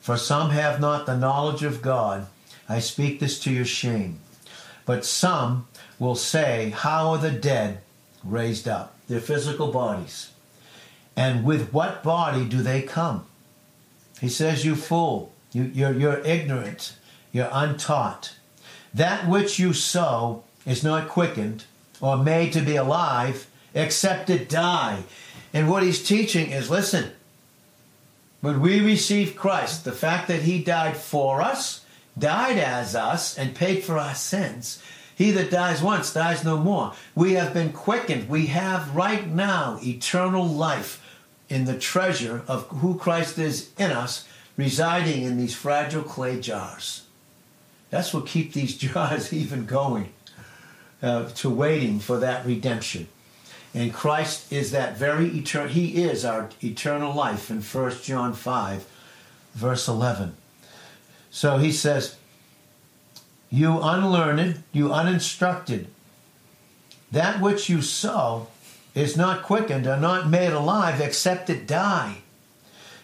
for 0.00 0.18
some 0.18 0.50
have 0.50 0.80
not 0.80 1.06
the 1.06 1.16
knowledge 1.16 1.62
of 1.62 1.80
God. 1.80 2.26
I 2.68 2.80
speak 2.80 3.20
this 3.20 3.40
to 3.40 3.50
your 3.50 3.64
shame. 3.64 4.18
But 4.84 5.06
some 5.06 5.66
will 6.02 6.16
say, 6.16 6.70
How 6.70 7.10
are 7.10 7.18
the 7.18 7.30
dead 7.30 7.78
raised 8.24 8.66
up? 8.66 8.96
Their 9.08 9.20
physical 9.20 9.70
bodies. 9.70 10.32
And 11.16 11.44
with 11.44 11.72
what 11.72 12.02
body 12.02 12.44
do 12.44 12.60
they 12.60 12.82
come? 12.82 13.24
He 14.20 14.28
says, 14.28 14.64
You 14.64 14.74
fool, 14.74 15.32
you, 15.52 15.70
you're, 15.72 15.92
you're 15.92 16.18
ignorant, 16.20 16.96
you're 17.30 17.50
untaught. 17.52 18.34
That 18.92 19.28
which 19.28 19.60
you 19.60 19.72
sow 19.72 20.42
is 20.66 20.82
not 20.82 21.08
quickened 21.08 21.64
or 22.00 22.16
made 22.16 22.52
to 22.54 22.60
be 22.60 22.74
alive, 22.74 23.46
except 23.72 24.28
it 24.28 24.48
die. 24.48 25.04
And 25.54 25.70
what 25.70 25.84
he's 25.84 26.06
teaching 26.06 26.50
is 26.50 26.68
listen, 26.68 27.12
when 28.40 28.60
we 28.60 28.80
receive 28.80 29.36
Christ, 29.36 29.84
the 29.84 29.92
fact 29.92 30.26
that 30.26 30.42
he 30.42 30.64
died 30.64 30.96
for 30.96 31.40
us, 31.40 31.84
died 32.18 32.58
as 32.58 32.96
us, 32.96 33.38
and 33.38 33.54
paid 33.54 33.84
for 33.84 33.98
our 33.98 34.16
sins, 34.16 34.82
he 35.14 35.30
that 35.32 35.50
dies 35.50 35.82
once 35.82 36.12
dies 36.12 36.44
no 36.44 36.56
more. 36.56 36.94
We 37.14 37.34
have 37.34 37.52
been 37.52 37.72
quickened. 37.72 38.28
We 38.28 38.46
have 38.46 38.94
right 38.94 39.26
now 39.26 39.78
eternal 39.82 40.46
life 40.46 41.02
in 41.48 41.64
the 41.64 41.78
treasure 41.78 42.42
of 42.48 42.66
who 42.68 42.98
Christ 42.98 43.38
is 43.38 43.70
in 43.78 43.90
us 43.90 44.26
residing 44.56 45.22
in 45.22 45.36
these 45.36 45.54
fragile 45.54 46.02
clay 46.02 46.40
jars. 46.40 47.02
That's 47.90 48.14
what 48.14 48.26
keep 48.26 48.52
these 48.52 48.76
jars 48.78 49.32
even 49.32 49.66
going, 49.66 50.12
uh, 51.02 51.28
to 51.28 51.50
waiting 51.50 52.00
for 52.00 52.18
that 52.18 52.46
redemption. 52.46 53.08
And 53.74 53.92
Christ 53.92 54.52
is 54.52 54.70
that 54.72 54.98
very 54.98 55.28
eternal, 55.28 55.68
He 55.68 56.02
is 56.02 56.24
our 56.24 56.50
eternal 56.62 57.14
life 57.14 57.50
in 57.50 57.62
1 57.62 57.90
John 58.02 58.34
5, 58.34 58.86
verse 59.54 59.88
11. 59.88 60.36
So 61.30 61.56
he 61.56 61.72
says, 61.72 62.16
You 63.52 63.82
unlearned, 63.82 64.62
you 64.72 64.94
uninstructed, 64.94 65.88
that 67.12 67.38
which 67.38 67.68
you 67.68 67.82
sow 67.82 68.48
is 68.94 69.14
not 69.14 69.42
quickened 69.42 69.86
or 69.86 69.98
not 69.98 70.26
made 70.26 70.54
alive 70.54 71.02
except 71.02 71.50
it 71.50 71.66
die. 71.66 72.22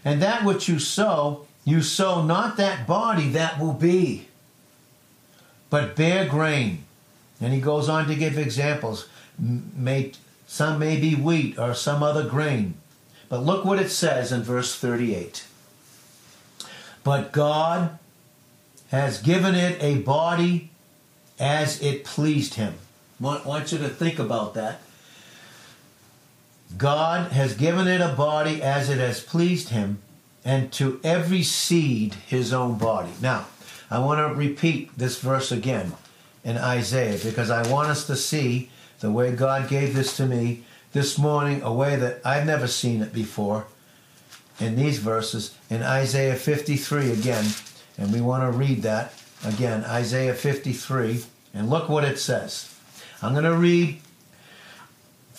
And 0.03 0.23
that 0.23 0.47
which 0.47 0.67
you 0.67 0.79
sow, 0.79 1.47
you 1.67 1.83
sow 1.83 2.23
not 2.25 2.57
that 2.57 2.87
body 2.87 3.29
that 3.29 3.61
will 3.61 3.75
be, 3.75 4.29
but 5.69 5.95
bare 5.95 6.27
grain. 6.27 6.85
And 7.43 7.53
he 7.53 7.61
goes 7.61 7.91
on 7.91 8.07
to 8.09 8.15
give 8.15 8.39
examples. 8.39 9.07
May, 9.39 10.13
some 10.47 10.79
may 10.79 10.99
be 10.99 11.15
wheat 11.15 11.59
or 11.59 11.75
some 11.75 12.03
other 12.03 12.27
grain. 12.27 12.75
But 13.29 13.45
look 13.45 13.67
what 13.67 13.79
it 13.79 13.91
says 13.91 14.33
in 14.33 14.43
verse 14.43 14.75
38. 14.75 15.47
But 17.05 17.33
God 17.33 17.99
has 18.88 19.20
given 19.20 19.55
it 19.55 19.83
a 19.83 19.98
body 19.98 20.70
as 21.38 21.81
it 21.83 22.05
pleased 22.05 22.55
him. 22.55 22.74
I 23.24 23.40
want 23.44 23.72
you 23.72 23.79
to 23.79 23.88
think 23.88 24.18
about 24.18 24.55
that. 24.55 24.81
God 26.77 27.33
has 27.33 27.55
given 27.55 27.88
it 27.88 28.01
a 28.01 28.14
body 28.14 28.62
as 28.62 28.90
it 28.90 28.98
has 28.98 29.20
pleased 29.20 29.70
him, 29.70 29.98
and 30.44 30.70
to 30.72 31.01
every 31.03 31.42
seed 31.42 32.14
his 32.14 32.53
own 32.53 32.79
body. 32.79 33.11
Now, 33.20 33.46
I 33.90 33.98
want 33.98 34.18
to 34.18 34.35
repeat 34.35 34.96
this 34.96 35.18
verse 35.18 35.51
again 35.51 35.92
in 36.44 36.59
Isaiah 36.59 37.18
because 37.22 37.51
I 37.51 37.68
want 37.70 37.88
us 37.88 38.07
to 38.07 38.16
see 38.16 38.70
the 39.01 39.11
way 39.11 39.33
God 39.33 39.68
gave 39.68 39.94
this 39.94 40.16
to 40.18 40.27
me 40.27 40.64
this 40.92 41.18
morning, 41.18 41.62
a 41.62 41.72
way 41.72 41.96
that 41.96 42.20
I've 42.24 42.46
never 42.46 42.66
seen 42.66 43.03
it 43.03 43.12
before 43.12 43.66
in 44.61 44.77
these 44.77 44.98
verses. 44.98 45.57
In 45.70 45.83
Isaiah 45.83 46.37
53 46.37 47.12
again, 47.12 47.44
and 47.99 48.13
we 48.13 48.21
want 48.21 48.51
to 48.51 48.57
read 48.57 48.83
that 48.83 49.13
again, 49.45 49.85
Isaiah 49.85 50.35
53, 50.35 51.25
and 51.53 51.69
look 51.69 51.89
what 51.89 52.05
it 52.05 52.19
says. 52.19 52.75
I'm 53.21 53.33
going 53.33 53.45
to 53.45 53.57
read 53.57 54.01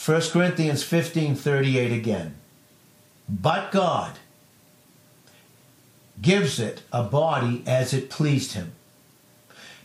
1 0.06 0.22
Corinthians 0.32 0.84
15 0.84 1.36
38 1.36 1.92
again. 1.92 2.36
But 3.28 3.72
God 3.72 4.18
gives 6.22 6.60
it 6.60 6.82
a 6.92 7.04
body 7.04 7.64
as 7.66 7.94
it 7.94 8.10
pleased 8.10 8.54
him, 8.54 8.74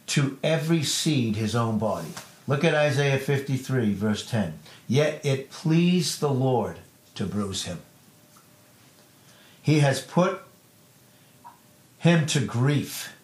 to 0.07 0.39
every 0.43 0.83
seed 0.83 1.37
his 1.37 1.55
own 1.55 1.79
body. 1.79 2.09
Look 2.47 2.65
at 2.65 2.75
Isaiah 2.75 3.19
53, 3.19 3.95
verse 3.95 4.27
10. 4.29 4.59
Yet 4.87 5.25
it 5.25 5.51
pleased 5.51 6.21
the 6.21 6.31
Lord 6.31 6.77
to 7.15 7.25
bruise 7.25 7.65
him. 7.65 7.81
He 9.63 9.81
has 9.81 10.03
put 10.03 10.43
him 12.05 12.27
to 12.27 12.38
grief. 12.38 13.14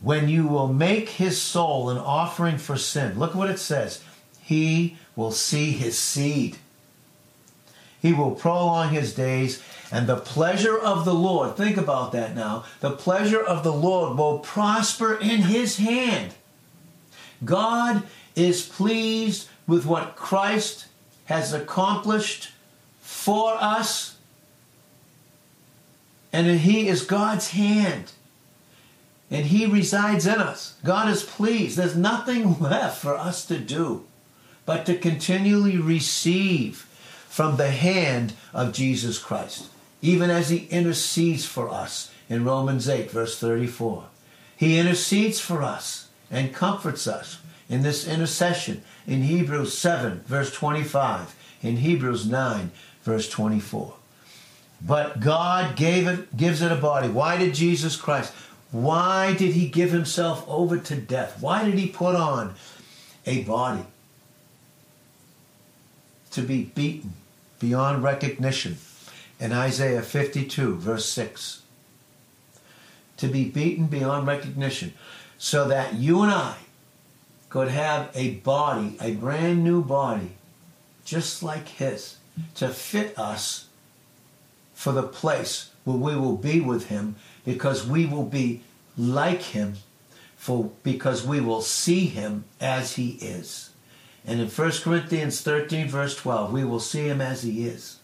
When 0.00 0.28
you 0.28 0.48
will 0.48 0.66
make 0.66 1.08
his 1.08 1.40
soul 1.40 1.88
an 1.88 1.96
offering 1.96 2.58
for 2.58 2.76
sin, 2.76 3.16
look 3.16 3.32
what 3.32 3.48
it 3.48 3.60
says. 3.60 4.02
He 4.42 4.96
will 5.14 5.30
see 5.30 5.70
his 5.70 5.96
seed. 5.96 6.56
He 8.00 8.12
will 8.12 8.32
prolong 8.32 8.88
his 8.88 9.14
days, 9.14 9.62
and 9.92 10.08
the 10.08 10.16
pleasure 10.16 10.76
of 10.76 11.04
the 11.04 11.14
Lord, 11.14 11.56
think 11.56 11.76
about 11.76 12.10
that 12.10 12.34
now, 12.34 12.64
the 12.80 12.90
pleasure 12.90 13.40
of 13.40 13.62
the 13.62 13.72
Lord 13.72 14.18
will 14.18 14.40
prosper 14.40 15.14
in 15.14 15.42
his 15.42 15.76
hand. 15.76 16.34
God 17.44 18.02
is 18.34 18.66
pleased 18.66 19.48
with 19.68 19.86
what 19.86 20.16
Christ 20.16 20.88
has 21.26 21.52
accomplished 21.52 22.50
for 23.00 23.54
us 23.60 24.16
and 26.32 26.60
He 26.60 26.88
is 26.88 27.04
God's 27.04 27.50
hand. 27.50 28.12
And 29.30 29.46
He 29.46 29.66
resides 29.66 30.26
in 30.26 30.40
us. 30.40 30.76
God 30.84 31.08
is 31.08 31.22
pleased. 31.22 31.76
There's 31.76 31.96
nothing 31.96 32.58
left 32.60 33.00
for 33.00 33.16
us 33.16 33.44
to 33.46 33.58
do 33.58 34.04
but 34.64 34.86
to 34.86 34.96
continually 34.96 35.76
receive 35.76 36.86
from 37.28 37.56
the 37.56 37.70
hand 37.70 38.32
of 38.52 38.72
Jesus 38.72 39.18
Christ, 39.18 39.68
even 40.00 40.30
as 40.30 40.50
He 40.50 40.66
intercedes 40.70 41.44
for 41.44 41.68
us 41.68 42.12
in 42.28 42.44
Romans 42.44 42.88
8, 42.88 43.10
verse 43.10 43.38
34. 43.38 44.04
He 44.56 44.78
intercedes 44.78 45.40
for 45.40 45.62
us 45.62 46.08
and 46.30 46.54
comforts 46.54 47.06
us 47.06 47.38
in 47.68 47.82
this 47.82 48.06
intercession 48.06 48.82
in 49.06 49.22
Hebrews 49.22 49.76
7, 49.76 50.20
verse 50.26 50.52
25, 50.52 51.34
in 51.62 51.78
Hebrews 51.78 52.26
9, 52.28 52.70
verse 53.02 53.28
24. 53.28 53.94
But 54.84 55.20
God 55.20 55.76
gave 55.76 56.08
it, 56.08 56.36
gives 56.36 56.60
it 56.60 56.72
a 56.72 56.76
body. 56.76 57.08
Why 57.08 57.36
did 57.36 57.54
Jesus 57.54 57.96
Christ? 57.96 58.32
Why 58.72 59.34
did 59.34 59.52
he 59.52 59.68
give 59.68 59.92
himself 59.92 60.44
over 60.48 60.78
to 60.78 60.96
death? 60.96 61.40
Why 61.40 61.64
did 61.64 61.74
he 61.74 61.88
put 61.88 62.16
on 62.16 62.54
a 63.26 63.44
body? 63.44 63.84
To 66.32 66.42
be 66.42 66.64
beaten 66.64 67.12
beyond 67.60 68.02
recognition. 68.02 68.78
In 69.38 69.52
Isaiah 69.52 70.02
52, 70.02 70.76
verse 70.76 71.08
6. 71.10 71.62
To 73.18 73.28
be 73.28 73.44
beaten 73.44 73.86
beyond 73.86 74.26
recognition. 74.26 74.94
So 75.38 75.68
that 75.68 75.94
you 75.94 76.22
and 76.22 76.32
I 76.32 76.56
could 77.50 77.68
have 77.68 78.10
a 78.14 78.36
body, 78.36 78.96
a 79.00 79.12
brand 79.12 79.62
new 79.62 79.84
body, 79.84 80.32
just 81.04 81.42
like 81.42 81.68
his, 81.68 82.16
to 82.54 82.68
fit 82.68 83.16
us 83.18 83.66
for 84.82 84.90
the 84.90 85.02
place 85.04 85.70
where 85.84 85.96
we 85.96 86.16
will 86.16 86.36
be 86.36 86.60
with 86.60 86.88
him 86.88 87.14
because 87.44 87.86
we 87.86 88.04
will 88.04 88.24
be 88.24 88.60
like 88.98 89.40
him 89.40 89.74
for 90.36 90.72
because 90.82 91.24
we 91.24 91.40
will 91.40 91.60
see 91.60 92.06
him 92.06 92.42
as 92.60 92.94
he 92.94 93.10
is. 93.20 93.70
And 94.26 94.40
in 94.40 94.48
1 94.48 94.72
Corinthians 94.82 95.40
13 95.40 95.86
verse 95.86 96.16
12, 96.16 96.52
we 96.52 96.64
will 96.64 96.80
see 96.80 97.06
him 97.06 97.20
as 97.20 97.44
he 97.44 97.64
is. 97.64 98.00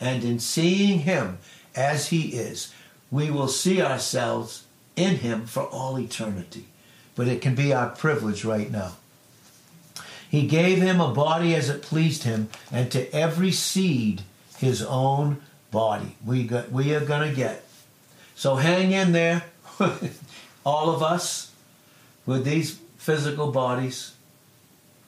And 0.00 0.24
in 0.24 0.40
seeing 0.40 1.00
him 1.00 1.38
as 1.76 2.08
he 2.08 2.30
is, 2.30 2.74
we 3.12 3.30
will 3.30 3.46
see 3.46 3.80
ourselves 3.80 4.64
in 4.96 5.18
him 5.18 5.46
for 5.46 5.62
all 5.62 6.00
eternity. 6.00 6.66
But 7.14 7.28
it 7.28 7.40
can 7.40 7.54
be 7.54 7.72
our 7.72 7.90
privilege 7.90 8.44
right 8.44 8.72
now. 8.72 8.96
He 10.28 10.48
gave 10.48 10.78
him 10.78 11.00
a 11.00 11.14
body 11.14 11.54
as 11.54 11.68
it 11.68 11.80
pleased 11.80 12.24
him, 12.24 12.48
and 12.72 12.90
to 12.90 13.08
every 13.14 13.52
seed 13.52 14.22
his 14.56 14.82
own 14.82 15.40
body 15.70 16.16
we 16.24 16.44
got 16.44 16.70
we 16.70 16.94
are 16.94 17.04
to 17.28 17.34
get. 17.34 17.64
So 18.34 18.56
hang 18.56 18.92
in 18.92 19.12
there, 19.12 19.44
all 20.64 20.90
of 20.90 21.02
us 21.02 21.52
with 22.26 22.44
these 22.44 22.78
physical 22.98 23.50
bodies. 23.50 24.14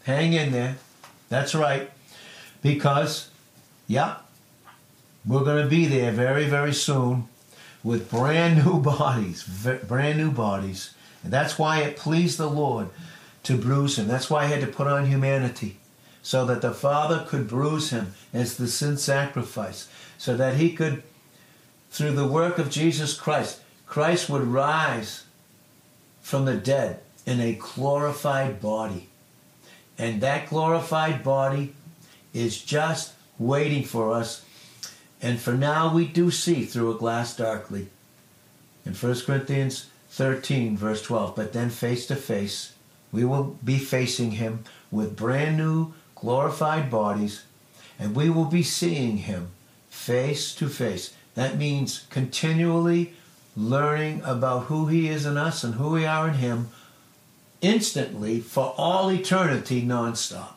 Hang 0.04 0.32
in 0.32 0.52
there. 0.52 0.76
That's 1.28 1.54
right. 1.54 1.90
Because, 2.62 3.28
yeah, 3.86 4.16
we're 5.26 5.44
to 5.62 5.68
be 5.68 5.86
there 5.86 6.12
very, 6.12 6.46
very 6.46 6.72
soon 6.72 7.28
with 7.84 8.10
brand 8.10 8.64
new 8.64 8.80
bodies, 8.82 9.44
brand 9.86 10.18
new 10.18 10.30
bodies. 10.30 10.94
And 11.22 11.32
that's 11.32 11.58
why 11.58 11.82
it 11.82 11.96
pleased 11.96 12.38
the 12.38 12.48
Lord 12.48 12.88
to 13.42 13.56
bruise 13.56 13.98
him. 13.98 14.08
That's 14.08 14.30
why 14.30 14.46
he 14.46 14.52
had 14.52 14.62
to 14.62 14.66
put 14.66 14.86
on 14.86 15.06
humanity 15.06 15.76
so 16.22 16.44
that 16.46 16.62
the 16.62 16.72
Father 16.72 17.24
could 17.28 17.48
bruise 17.48 17.90
him 17.90 18.14
as 18.32 18.56
the 18.56 18.68
sin 18.68 18.96
sacrifice 18.96 19.88
so 20.20 20.36
that 20.36 20.56
he 20.56 20.70
could, 20.70 21.02
through 21.90 22.12
the 22.12 22.28
work 22.28 22.58
of 22.58 22.68
Jesus 22.68 23.18
Christ, 23.18 23.58
Christ 23.86 24.28
would 24.28 24.42
rise 24.42 25.24
from 26.20 26.44
the 26.44 26.58
dead 26.58 27.00
in 27.24 27.40
a 27.40 27.54
glorified 27.54 28.60
body. 28.60 29.08
And 29.96 30.20
that 30.20 30.50
glorified 30.50 31.24
body 31.24 31.72
is 32.34 32.62
just 32.62 33.14
waiting 33.38 33.82
for 33.82 34.12
us. 34.12 34.44
And 35.22 35.40
for 35.40 35.54
now, 35.54 35.94
we 35.94 36.04
do 36.04 36.30
see 36.30 36.66
through 36.66 36.94
a 36.94 36.98
glass 36.98 37.34
darkly. 37.34 37.88
In 38.84 38.92
1 38.92 39.20
Corinthians 39.22 39.86
13, 40.10 40.76
verse 40.76 41.00
12, 41.00 41.34
but 41.34 41.54
then 41.54 41.70
face 41.70 42.06
to 42.08 42.14
face, 42.14 42.74
we 43.10 43.24
will 43.24 43.56
be 43.64 43.78
facing 43.78 44.32
him 44.32 44.64
with 44.90 45.16
brand 45.16 45.56
new 45.56 45.94
glorified 46.14 46.90
bodies, 46.90 47.44
and 47.98 48.14
we 48.14 48.28
will 48.28 48.44
be 48.44 48.62
seeing 48.62 49.16
him 49.16 49.52
face 49.90 50.54
to 50.54 50.68
face. 50.68 51.12
That 51.34 51.58
means 51.58 52.06
continually 52.10 53.14
learning 53.56 54.22
about 54.24 54.64
who 54.64 54.86
He 54.86 55.08
is 55.08 55.26
in 55.26 55.36
us 55.36 55.62
and 55.62 55.74
who 55.74 55.90
we 55.90 56.06
are 56.06 56.28
in 56.28 56.34
Him 56.34 56.70
instantly 57.60 58.40
for 58.40 58.74
all 58.76 59.10
eternity 59.10 59.82
nonstop. 59.82 60.54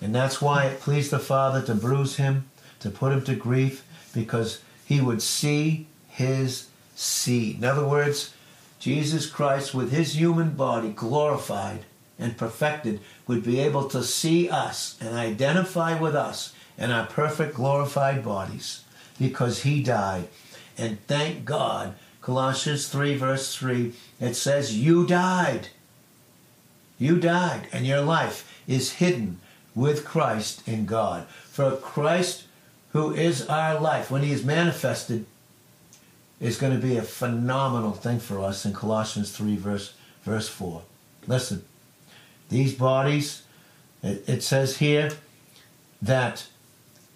And 0.00 0.14
that's 0.14 0.40
why 0.40 0.64
it 0.64 0.80
pleased 0.80 1.10
the 1.10 1.18
Father 1.18 1.60
to 1.62 1.74
bruise 1.74 2.16
him, 2.16 2.48
to 2.80 2.90
put 2.90 3.12
him 3.12 3.22
to 3.24 3.34
grief, 3.34 3.84
because 4.14 4.62
he 4.84 5.00
would 5.00 5.20
see 5.20 5.86
his 6.08 6.68
seed. 6.96 7.58
In 7.58 7.64
other 7.64 7.86
words, 7.86 8.34
Jesus 8.78 9.26
Christ, 9.26 9.74
with 9.74 9.92
his 9.92 10.18
human 10.18 10.50
body 10.52 10.90
glorified 10.90 11.80
and 12.18 12.36
perfected, 12.36 13.00
would 13.26 13.44
be 13.44 13.60
able 13.60 13.88
to 13.88 14.02
see 14.02 14.48
us 14.48 14.96
and 15.00 15.14
identify 15.14 15.98
with 15.98 16.14
us 16.14 16.54
in 16.80 16.90
our 16.90 17.06
perfect 17.06 17.54
glorified 17.54 18.24
bodies 18.24 18.82
because 19.18 19.62
he 19.62 19.82
died. 19.82 20.26
And 20.78 21.06
thank 21.06 21.44
God, 21.44 21.94
Colossians 22.22 22.88
3, 22.88 23.16
verse 23.16 23.54
3, 23.54 23.92
it 24.18 24.34
says, 24.34 24.76
You 24.76 25.06
died. 25.06 25.68
You 26.98 27.18
died, 27.20 27.68
and 27.72 27.86
your 27.86 28.00
life 28.00 28.62
is 28.66 28.94
hidden 28.94 29.40
with 29.74 30.04
Christ 30.04 30.66
in 30.66 30.86
God. 30.86 31.26
For 31.28 31.76
Christ, 31.76 32.44
who 32.92 33.12
is 33.12 33.46
our 33.46 33.78
life, 33.78 34.10
when 34.10 34.22
he 34.22 34.32
is 34.32 34.44
manifested, 34.44 35.26
is 36.40 36.56
going 36.56 36.72
to 36.72 36.86
be 36.86 36.96
a 36.96 37.02
phenomenal 37.02 37.92
thing 37.92 38.18
for 38.18 38.40
us 38.40 38.64
in 38.64 38.72
Colossians 38.72 39.30
3, 39.32 39.56
verse, 39.56 39.92
verse 40.22 40.48
4. 40.48 40.82
Listen, 41.26 41.64
these 42.48 42.74
bodies, 42.74 43.42
it, 44.02 44.26
it 44.26 44.42
says 44.42 44.78
here 44.78 45.10
that 46.00 46.46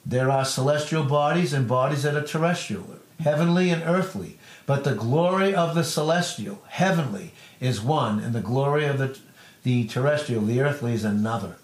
there 0.07 0.31
are 0.31 0.45
celestial 0.45 1.05
bodies 1.05 1.53
and 1.53 1.67
bodies 1.67 2.03
that 2.03 2.15
are 2.15 2.23
terrestrial, 2.23 2.99
heavenly 3.21 3.71
and 3.71 3.83
earthly. 3.83 4.39
But 4.67 4.85
the 4.85 4.95
glory 4.95 5.55
of 5.55 5.75
the 5.75 5.85
celestial, 5.85 6.63
heavenly, 6.69 7.33
is 7.61 7.81
one, 7.81 8.21
and 8.21 8.35
the 8.35 8.41
glory 8.41 8.85
of 8.85 8.99
the, 8.99 9.19
the 9.63 9.87
terrestrial, 9.87 10.43
the 10.43 10.61
earthly, 10.61 10.93
is 10.95 11.05
another. 11.05 11.57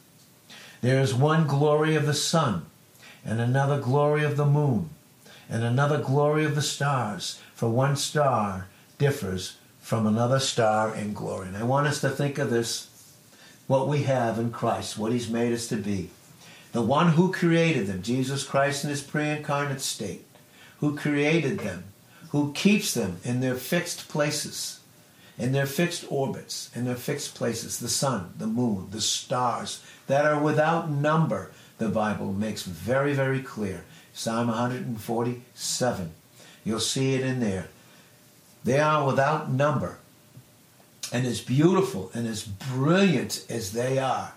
There 0.81 1.01
is 1.01 1.15
one 1.15 1.47
glory 1.47 1.95
of 1.95 2.07
the 2.07 2.15
sun, 2.15 2.67
and 3.25 3.41
another 3.41 3.79
glory 3.79 4.25
of 4.25 4.37
the 4.37 4.47
moon, 4.47 4.91
and 5.49 5.63
another 5.63 5.99
glory 5.99 6.45
of 6.45 6.55
the 6.55 6.63
stars, 6.63 7.41
for 7.55 7.69
one 7.69 7.97
star 7.97 8.69
differs 8.97 9.57
from 9.81 10.07
another 10.07 10.39
star 10.39 10.95
in 10.95 11.13
glory. 11.13 11.49
And 11.49 11.57
I 11.57 11.65
want 11.65 11.87
us 11.87 12.01
to 12.03 12.11
think 12.11 12.39
of 12.39 12.51
this 12.51 12.87
what 13.67 13.89
we 13.89 14.03
have 14.05 14.39
in 14.39 14.51
Christ, 14.51 14.99
what 14.99 15.13
He's 15.13 15.31
made 15.31 15.53
us 15.53 15.69
to 15.69 15.77
be. 15.77 16.11
The 16.73 16.83
one 16.83 17.13
who 17.13 17.33
created 17.33 17.87
them, 17.87 18.03
Jesus 18.03 18.45
Christ 18.45 18.85
in 18.85 18.91
His 18.91 19.03
pre 19.03 19.29
incarnate 19.29 19.81
state, 19.81 20.27
who 20.79 20.97
created 20.97 21.61
them, 21.61 21.85
who 22.31 22.53
keeps 22.53 22.95
them 22.95 23.19
in 23.25 23.41
their 23.41 23.57
fixed 23.57 24.09
places, 24.09 24.81
in 25.37 25.53
their 25.53 25.67
fixed 25.67 26.05
orbits, 26.09 26.71
in 26.75 26.85
their 26.85 26.95
fixed 26.95 27.35
places 27.35 27.79
the 27.79 27.89
sun, 27.89 28.35
the 28.39 28.47
moon, 28.47 28.89
the 28.91 29.01
stars 29.01 29.83
that 30.07 30.25
are 30.25 30.41
without 30.41 30.91
number, 30.91 31.51
the 31.79 31.89
Bible 31.89 32.33
makes 32.33 32.63
very, 32.63 33.15
very 33.15 33.41
clear. 33.41 33.85
Psalm 34.13 34.49
147 34.49 36.11
You'll 36.65 36.81
see 36.81 37.15
it 37.15 37.23
in 37.23 37.41
there. 37.41 37.69
They 38.65 38.79
are 38.79 39.07
without 39.07 39.51
number. 39.51 39.99
And 41.13 41.27
as 41.27 41.41
beautiful 41.41 42.11
and 42.15 42.27
as 42.27 42.45
brilliant 42.45 43.45
as 43.49 43.73
they 43.73 43.99
are, 43.99 44.35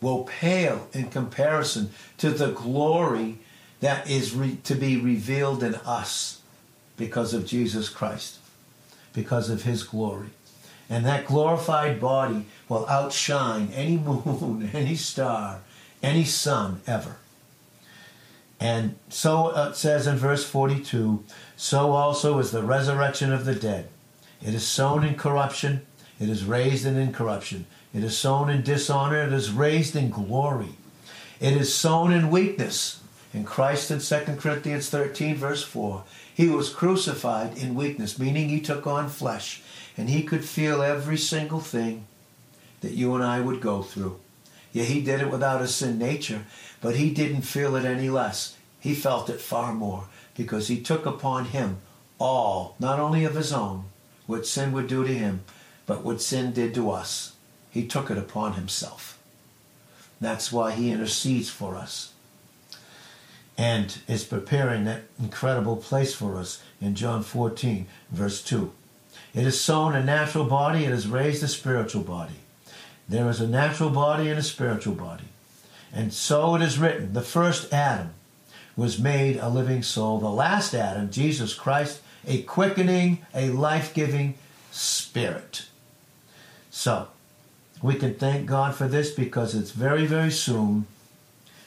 will 0.00 0.24
pale 0.24 0.88
in 0.92 1.08
comparison 1.10 1.90
to 2.18 2.30
the 2.30 2.50
glory 2.50 3.38
that 3.80 4.08
is 4.08 4.34
re- 4.34 4.58
to 4.64 4.74
be 4.74 4.96
revealed 4.96 5.62
in 5.62 5.74
us 5.76 6.40
because 6.96 7.32
of 7.34 7.46
Jesus 7.46 7.88
Christ, 7.88 8.38
because 9.12 9.50
of 9.50 9.62
his 9.62 9.82
glory. 9.82 10.28
And 10.88 11.06
that 11.06 11.26
glorified 11.26 12.00
body 12.00 12.46
will 12.68 12.86
outshine 12.88 13.70
any 13.74 13.96
moon, 13.96 14.70
any 14.74 14.96
star, 14.96 15.60
any 16.02 16.24
sun 16.24 16.80
ever. 16.86 17.16
And 18.58 18.96
so 19.08 19.48
uh, 19.48 19.70
it 19.70 19.76
says 19.76 20.06
in 20.06 20.16
verse 20.16 20.44
42 20.44 21.24
so 21.56 21.92
also 21.92 22.38
is 22.38 22.50
the 22.50 22.62
resurrection 22.62 23.32
of 23.32 23.44
the 23.44 23.54
dead. 23.54 23.88
It 24.42 24.54
is 24.54 24.66
sown 24.66 25.04
in 25.04 25.14
corruption, 25.14 25.86
it 26.18 26.28
is 26.28 26.44
raised 26.44 26.84
in 26.84 26.96
incorruption. 26.96 27.66
It 27.92 28.04
is 28.04 28.16
sown 28.16 28.48
in 28.50 28.62
dishonor, 28.62 29.26
it 29.26 29.32
is 29.32 29.50
raised 29.50 29.96
in 29.96 30.10
glory. 30.10 30.74
It 31.40 31.54
is 31.54 31.74
sown 31.74 32.12
in 32.12 32.30
weakness. 32.30 33.00
In 33.32 33.44
Christ 33.44 33.90
in 33.90 34.00
2 34.00 34.36
Corinthians 34.36 34.90
13, 34.90 35.36
verse 35.36 35.62
4, 35.62 36.04
he 36.34 36.48
was 36.48 36.72
crucified 36.72 37.56
in 37.58 37.74
weakness, 37.74 38.18
meaning 38.18 38.48
he 38.48 38.60
took 38.60 38.86
on 38.86 39.08
flesh, 39.08 39.62
and 39.96 40.08
he 40.08 40.22
could 40.22 40.44
feel 40.44 40.82
every 40.82 41.16
single 41.16 41.60
thing 41.60 42.06
that 42.80 42.92
you 42.92 43.14
and 43.14 43.22
I 43.22 43.40
would 43.40 43.60
go 43.60 43.82
through. 43.82 44.18
Yeah, 44.72 44.84
he 44.84 45.00
did 45.00 45.20
it 45.20 45.30
without 45.30 45.62
a 45.62 45.68
sin 45.68 45.98
nature, 45.98 46.44
but 46.80 46.96
he 46.96 47.10
didn't 47.10 47.42
feel 47.42 47.76
it 47.76 47.84
any 47.84 48.08
less. 48.08 48.56
He 48.78 48.94
felt 48.94 49.30
it 49.30 49.40
far 49.40 49.74
more 49.74 50.04
because 50.36 50.68
he 50.68 50.80
took 50.80 51.06
upon 51.06 51.46
him 51.46 51.78
all, 52.18 52.76
not 52.78 53.00
only 53.00 53.24
of 53.24 53.34
his 53.34 53.52
own, 53.52 53.84
what 54.26 54.46
sin 54.46 54.72
would 54.72 54.86
do 54.86 55.04
to 55.04 55.12
him, 55.12 55.42
but 55.86 56.04
what 56.04 56.22
sin 56.22 56.52
did 56.52 56.74
to 56.74 56.90
us. 56.90 57.34
He 57.70 57.86
took 57.86 58.10
it 58.10 58.18
upon 58.18 58.54
himself. 58.54 59.18
That's 60.20 60.52
why 60.52 60.72
he 60.72 60.90
intercedes 60.90 61.48
for 61.48 61.76
us 61.76 62.12
and 63.60 63.98
is 64.08 64.24
preparing 64.24 64.84
that 64.84 65.02
incredible 65.20 65.76
place 65.76 66.14
for 66.14 66.36
us 66.36 66.62
in 66.80 66.94
John 66.94 67.22
14, 67.22 67.86
verse 68.10 68.42
2. 68.42 68.72
It 69.34 69.46
is 69.46 69.60
sown 69.60 69.94
a 69.94 70.02
natural 70.02 70.46
body, 70.46 70.84
it 70.84 70.92
is 70.92 71.06
raised 71.06 71.42
a 71.42 71.48
spiritual 71.48 72.02
body. 72.02 72.36
There 73.06 73.28
is 73.28 73.38
a 73.38 73.46
natural 73.46 73.90
body 73.90 74.30
and 74.30 74.38
a 74.38 74.42
spiritual 74.42 74.94
body. 74.94 75.24
And 75.92 76.12
so 76.12 76.54
it 76.54 76.62
is 76.62 76.78
written 76.78 77.12
the 77.12 77.20
first 77.20 77.70
Adam 77.70 78.14
was 78.76 78.98
made 78.98 79.36
a 79.36 79.50
living 79.50 79.82
soul, 79.82 80.18
the 80.18 80.30
last 80.30 80.74
Adam, 80.74 81.10
Jesus 81.10 81.52
Christ, 81.52 82.00
a 82.26 82.40
quickening, 82.42 83.18
a 83.34 83.50
life 83.50 83.92
giving 83.92 84.36
spirit. 84.70 85.66
So, 86.70 87.08
we 87.82 87.94
can 87.94 88.14
thank 88.14 88.46
God 88.46 88.74
for 88.74 88.88
this 88.88 89.10
because 89.10 89.54
it's 89.54 89.70
very, 89.70 90.06
very 90.06 90.30
soon. 90.30 90.86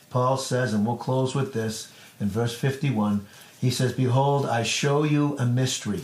Paul 0.09 0.37
says, 0.37 0.73
and 0.73 0.85
we'll 0.85 0.97
close 0.97 1.33
with 1.33 1.53
this 1.53 1.91
in 2.19 2.29
verse 2.29 2.55
51. 2.55 3.25
He 3.59 3.71
says, 3.71 3.93
Behold, 3.93 4.45
I 4.45 4.63
show 4.63 5.03
you 5.03 5.35
a 5.39 5.45
mystery. 5.45 6.01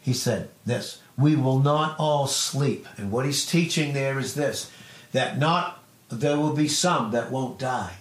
He 0.00 0.12
said 0.12 0.48
this, 0.64 1.00
we 1.16 1.36
will 1.36 1.58
not 1.58 1.96
all 1.98 2.26
sleep. 2.26 2.86
And 2.96 3.12
what 3.12 3.26
he's 3.26 3.44
teaching 3.44 3.92
there 3.92 4.18
is 4.18 4.34
this 4.34 4.70
that 5.12 5.38
not 5.38 5.82
there 6.08 6.38
will 6.38 6.54
be 6.54 6.68
some 6.68 7.10
that 7.10 7.30
won't 7.30 7.58
die. 7.58 7.96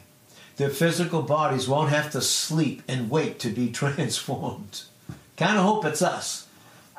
Their 0.58 0.70
physical 0.70 1.22
bodies 1.22 1.68
won't 1.68 1.90
have 1.90 2.12
to 2.12 2.22
sleep 2.22 2.84
and 2.88 3.10
wait 3.10 3.40
to 3.40 3.50
be 3.50 3.70
transformed. 3.72 4.84
Kind 5.38 5.58
of 5.58 5.66
hope 5.66 5.86
it's 5.86 6.02
us. 6.02 6.48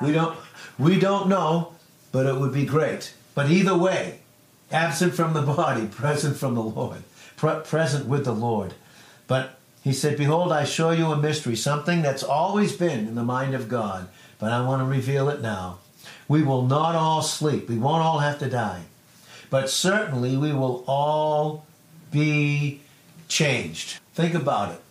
We 0.01 0.11
don't 0.11 0.37
we 0.77 0.99
don't 0.99 1.29
know, 1.29 1.73
but 2.11 2.25
it 2.25 2.35
would 2.35 2.53
be 2.53 2.65
great. 2.65 3.13
But 3.35 3.49
either 3.49 3.77
way, 3.77 4.19
absent 4.71 5.13
from 5.13 5.33
the 5.33 5.41
body, 5.41 5.87
present 5.91 6.37
from 6.37 6.55
the 6.55 6.63
Lord, 6.63 7.03
pre- 7.37 7.61
present 7.63 8.07
with 8.07 8.25
the 8.25 8.33
Lord. 8.33 8.73
But 9.27 9.57
he 9.83 9.93
said, 9.93 10.17
Behold, 10.17 10.51
I 10.51 10.63
show 10.63 10.91
you 10.91 11.11
a 11.11 11.17
mystery, 11.17 11.55
something 11.55 12.01
that's 12.01 12.23
always 12.23 12.75
been 12.75 13.07
in 13.07 13.15
the 13.15 13.23
mind 13.23 13.53
of 13.53 13.67
God, 13.67 14.07
but 14.39 14.51
I 14.51 14.65
want 14.65 14.81
to 14.81 14.85
reveal 14.85 15.29
it 15.29 15.41
now. 15.41 15.79
We 16.27 16.41
will 16.41 16.65
not 16.65 16.95
all 16.95 17.21
sleep. 17.21 17.67
We 17.67 17.77
won't 17.77 18.03
all 18.03 18.19
have 18.19 18.39
to 18.39 18.49
die. 18.49 18.83
But 19.49 19.69
certainly 19.69 20.37
we 20.37 20.53
will 20.53 20.83
all 20.87 21.65
be 22.11 22.81
changed. 23.27 23.99
Think 24.13 24.33
about 24.33 24.71
it. 24.71 24.81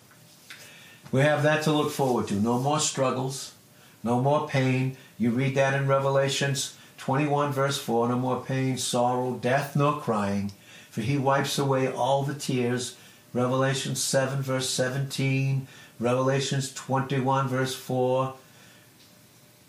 We 1.10 1.20
have 1.20 1.42
that 1.42 1.62
to 1.64 1.72
look 1.72 1.90
forward 1.90 2.28
to. 2.28 2.34
No 2.34 2.58
more 2.58 2.80
struggles, 2.80 3.54
no 4.02 4.20
more 4.20 4.48
pain. 4.48 4.96
You 5.18 5.30
read 5.30 5.54
that 5.54 5.74
in 5.74 5.86
Revelations 5.86 6.76
21, 7.02 7.52
verse 7.52 7.78
4 7.78 8.10
no 8.10 8.16
more 8.16 8.44
pain, 8.44 8.78
sorrow, 8.78 9.34
death, 9.34 9.74
nor 9.74 9.98
crying, 10.00 10.52
for 10.88 11.00
he 11.00 11.18
wipes 11.18 11.58
away 11.58 11.88
all 11.88 12.22
the 12.22 12.32
tears. 12.32 12.96
Revelation 13.32 13.96
7, 13.96 14.40
verse 14.40 14.70
17, 14.70 15.66
Revelations 15.98 16.72
21, 16.72 17.48
verse 17.48 17.74
4, 17.74 18.34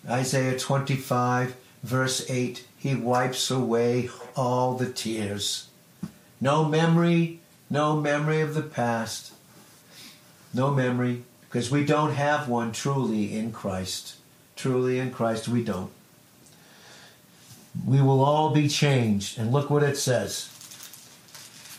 Isaiah 0.08 0.60
25, 0.60 1.56
verse 1.82 2.30
8, 2.30 2.68
he 2.78 2.94
wipes 2.94 3.50
away 3.50 4.12
all 4.36 4.76
the 4.76 4.92
tears. 4.92 5.70
No 6.40 6.64
memory, 6.66 7.40
no 7.68 8.00
memory 8.00 8.42
of 8.42 8.54
the 8.54 8.62
past, 8.62 9.34
no 10.54 10.70
memory, 10.70 11.24
because 11.50 11.72
we 11.72 11.84
don't 11.84 12.14
have 12.14 12.48
one 12.48 12.72
truly 12.74 13.36
in 13.36 13.52
Christ. 13.52 14.18
Truly 14.56 15.00
in 15.00 15.10
Christ, 15.10 15.48
we 15.48 15.64
don't 15.64 15.92
we 17.86 18.02
will 18.02 18.24
all 18.24 18.52
be 18.52 18.68
changed. 18.68 19.38
And 19.38 19.52
look 19.52 19.70
what 19.70 19.84
it 19.84 19.98
says. 19.98 20.50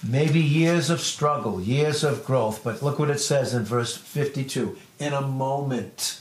Maybe 0.07 0.41
years 0.41 0.91
of 0.91 1.01
struggle, 1.01 1.61
years 1.61 2.05
of 2.05 2.25
growth, 2.27 2.63
but 2.63 2.83
look 2.83 2.99
what 2.99 3.11
it 3.11 3.21
says 3.21 3.55
in 3.55 3.65
verse 3.65 3.97
52 3.97 4.77
in 4.99 5.13
a 5.13 5.23
moment, 5.23 6.21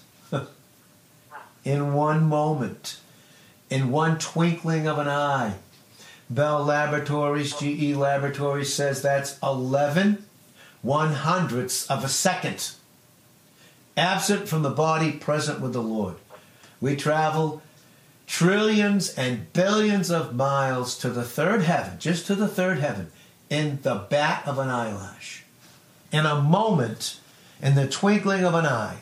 in 1.65 1.93
one 1.93 2.23
moment, 2.23 2.97
in 3.69 3.91
one 3.91 4.17
twinkling 4.17 4.87
of 4.87 4.99
an 4.99 5.09
eye. 5.09 5.55
Bell 6.29 6.63
Laboratories, 6.63 7.53
GE 7.55 7.95
Laboratories 7.95 8.73
says 8.73 9.01
that's 9.01 9.37
11 9.43 10.25
one 10.83 11.13
hundredths 11.13 11.89
of 11.89 12.03
a 12.03 12.09
second. 12.09 12.71
absent 13.95 14.49
from 14.49 14.63
the 14.63 14.69
body, 14.69 15.11
present 15.13 15.61
with 15.61 15.71
the 15.71 15.81
Lord. 15.81 16.15
We 16.81 16.95
travel 16.95 17.61
trillions 18.27 19.13
and 19.15 19.51
billions 19.53 20.09
of 20.09 20.35
miles 20.35 20.97
to 20.99 21.09
the 21.09 21.23
third 21.23 21.63
heaven, 21.63 21.99
just 21.99 22.27
to 22.27 22.35
the 22.35 22.47
third 22.47 22.79
heaven, 22.79 23.11
in 23.49 23.79
the 23.83 23.95
bat 23.95 24.43
of 24.47 24.57
an 24.59 24.69
eyelash. 24.69 25.43
In 26.11 26.25
a 26.25 26.41
moment, 26.41 27.19
in 27.61 27.75
the 27.75 27.87
twinkling 27.87 28.43
of 28.43 28.53
an 28.53 28.65
eye, 28.65 28.97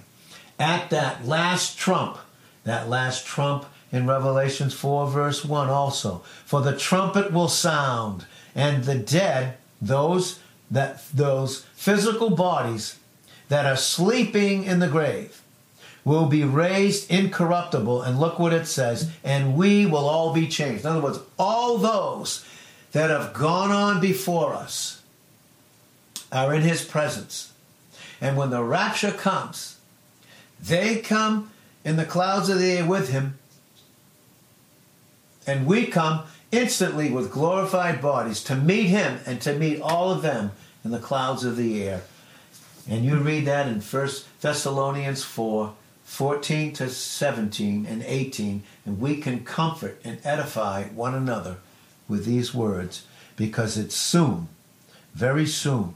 at 0.60 0.90
that 0.90 1.26
last 1.26 1.78
trump, 1.78 2.18
that 2.64 2.90
last 2.90 3.26
trump 3.26 3.66
in 3.92 4.08
Revelations 4.08 4.74
4, 4.74 5.08
verse 5.08 5.44
1 5.44 5.70
also. 5.70 6.24
For 6.46 6.62
the 6.62 6.78
trumpet 6.78 7.32
will 7.34 7.50
sound, 7.50 8.26
and 8.56 8.84
the 8.84 8.96
dead, 8.96 9.58
those 9.82 10.40
that 10.70 11.04
those 11.14 11.66
physical 11.76 12.30
bodies 12.30 12.98
that 13.50 13.66
are 13.66 13.76
sleeping 13.76 14.64
in 14.64 14.80
the 14.80 14.88
grave, 14.88 15.42
will 16.04 16.26
be 16.26 16.44
raised 16.44 17.10
incorruptible. 17.12 18.02
And 18.02 18.20
look 18.20 18.40
what 18.40 18.54
it 18.54 18.66
says, 18.66 19.12
and 19.24 19.56
we 19.56 19.86
will 19.86 20.08
all 20.08 20.34
be 20.34 20.48
changed. 20.48 20.86
In 20.86 20.92
other 20.92 21.02
words, 21.02 21.20
all 21.38 21.78
those 21.78 22.46
that 22.92 23.10
have 23.10 23.34
gone 23.34 23.72
on 23.72 24.02
before 24.02 24.54
us 24.54 25.02
are 26.32 26.54
in 26.54 26.62
his 26.62 26.84
presence. 26.84 27.54
And 28.20 28.38
when 28.38 28.50
the 28.50 28.64
rapture 28.64 29.12
comes, 29.12 29.78
they 30.62 30.98
come 30.98 31.52
in 31.84 31.96
the 31.96 32.06
clouds 32.06 32.50
of 32.50 32.60
the 32.60 32.72
air 32.72 32.86
with 32.86 33.10
him, 33.10 33.38
and 35.48 35.66
we 35.66 35.88
come 35.88 36.24
instantly 36.52 37.10
with 37.10 37.32
glorified 37.32 38.02
bodies 38.02 38.44
to 38.44 38.56
meet 38.56 38.88
him 38.88 39.20
and 39.26 39.42
to 39.42 39.58
meet 39.58 39.82
all 39.82 40.12
of 40.12 40.22
them 40.22 40.52
in 40.84 40.92
the 40.92 41.00
clouds 41.00 41.44
of 41.44 41.56
the 41.58 41.84
air. 41.84 42.04
And 42.88 43.04
you 43.04 43.18
read 43.18 43.46
that 43.46 43.68
in 43.68 43.82
1 43.82 44.10
Thessalonians 44.42 45.24
4 45.24 45.74
14 46.12 46.74
to 46.74 46.90
17 46.90 47.86
and 47.86 48.04
18, 48.04 48.64
and 48.86 49.00
we 49.00 49.16
can 49.16 49.46
comfort 49.46 50.00
and 50.04 50.20
edify 50.26 50.84
one 50.90 51.16
another 51.16 51.56
with 52.10 52.26
these 52.26 52.54
words 52.54 53.08
because 53.38 53.78
it's 53.78 53.96
soon, 53.96 54.50
very 55.14 55.46
soon, 55.46 55.96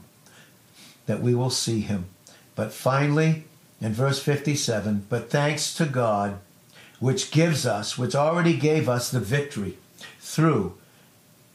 that 1.04 1.20
we 1.20 1.34
will 1.34 1.50
see 1.50 1.82
him. 1.82 2.06
But 2.54 2.72
finally, 2.72 3.44
in 3.78 3.92
verse 3.92 4.20
57, 4.20 5.04
but 5.10 5.28
thanks 5.28 5.74
to 5.74 5.84
God, 5.84 6.38
which 6.98 7.30
gives 7.30 7.66
us, 7.66 7.98
which 7.98 8.14
already 8.14 8.56
gave 8.56 8.88
us 8.88 9.10
the 9.10 9.20
victory 9.20 9.76
through 10.18 10.78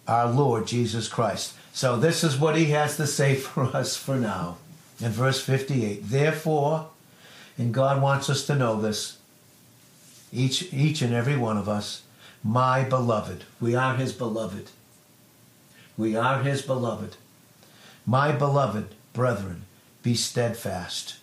our 0.07 0.31
Lord 0.31 0.67
Jesus 0.67 1.07
Christ. 1.07 1.55
So 1.73 1.97
this 1.97 2.23
is 2.23 2.37
what 2.37 2.55
he 2.55 2.65
has 2.65 2.95
to 2.97 3.07
say 3.07 3.33
for 3.35 3.75
us 3.75 3.97
for 3.97 4.17
now. 4.17 4.57
In 4.99 5.09
verse 5.09 5.41
58, 5.41 6.09
therefore, 6.09 6.91
and 7.57 7.73
God 7.73 8.01
wants 8.01 8.29
us 8.29 8.45
to 8.47 8.55
know 8.55 8.79
this, 8.79 9.17
each, 10.31 10.73
each 10.73 11.01
and 11.01 11.13
every 11.13 11.35
one 11.35 11.57
of 11.57 11.67
us, 11.67 12.03
my 12.43 12.83
beloved. 12.83 13.43
We 13.59 13.75
are 13.75 13.95
his 13.95 14.13
beloved. 14.13 14.69
We 15.97 16.15
are 16.15 16.41
his 16.41 16.61
beloved. 16.61 17.17
My 18.05 18.31
beloved 18.31 18.95
brethren, 19.13 19.63
be 20.01 20.15
steadfast, 20.15 21.17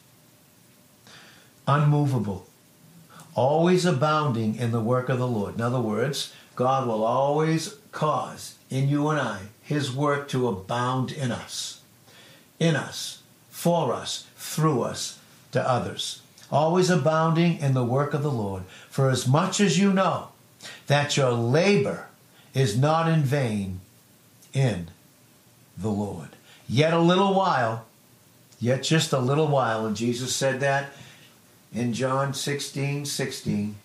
unmovable, 1.67 2.47
always 3.35 3.85
abounding 3.85 4.57
in 4.57 4.71
the 4.71 4.81
work 4.81 5.09
of 5.09 5.19
the 5.19 5.27
Lord. 5.27 5.57
In 5.57 5.61
other 5.61 5.81
words, 5.81 6.33
God 6.55 6.87
will 6.87 7.05
always 7.05 7.77
cause 7.93 8.57
in 8.71 8.89
you 8.89 9.09
and 9.09 9.21
I 9.21 9.41
his 9.63 9.93
work 9.93 10.29
to 10.29 10.49
abound 10.49 11.13
in 11.13 11.31
us, 11.31 11.83
in 12.59 12.77
us, 12.77 13.23
for 13.51 13.93
us, 13.93 14.27
through 14.37 14.83
us, 14.83 15.18
to 15.53 15.69
others. 15.69 16.23
Always 16.51 16.91
abounding 16.91 17.59
in 17.59 17.75
the 17.75 17.85
work 17.85 18.15
of 18.15 18.23
the 18.23 18.31
Lord. 18.31 18.65
For 18.89 19.11
as 19.11 19.29
much 19.29 19.61
as 19.61 19.79
you 19.79 19.93
know 19.93 20.29
that 20.87 21.17
your 21.17 21.33
labor 21.33 22.07
is 22.55 22.79
not 22.79 23.09
in 23.09 23.23
vain 23.23 23.81
in 24.53 24.89
the 25.77 25.91
Lord. 25.91 26.31
Yet 26.69 26.93
a 26.93 26.99
little 26.99 27.35
while, 27.35 27.87
yet 28.59 28.83
just 28.83 29.13
a 29.13 29.19
little 29.19 29.47
while, 29.47 29.87
and 29.87 29.97
Jesus 29.97 30.35
said 30.35 30.61
that 30.61 30.91
in 31.73 31.93
John 31.93 32.35
16 32.35 33.05
16. 33.07 33.77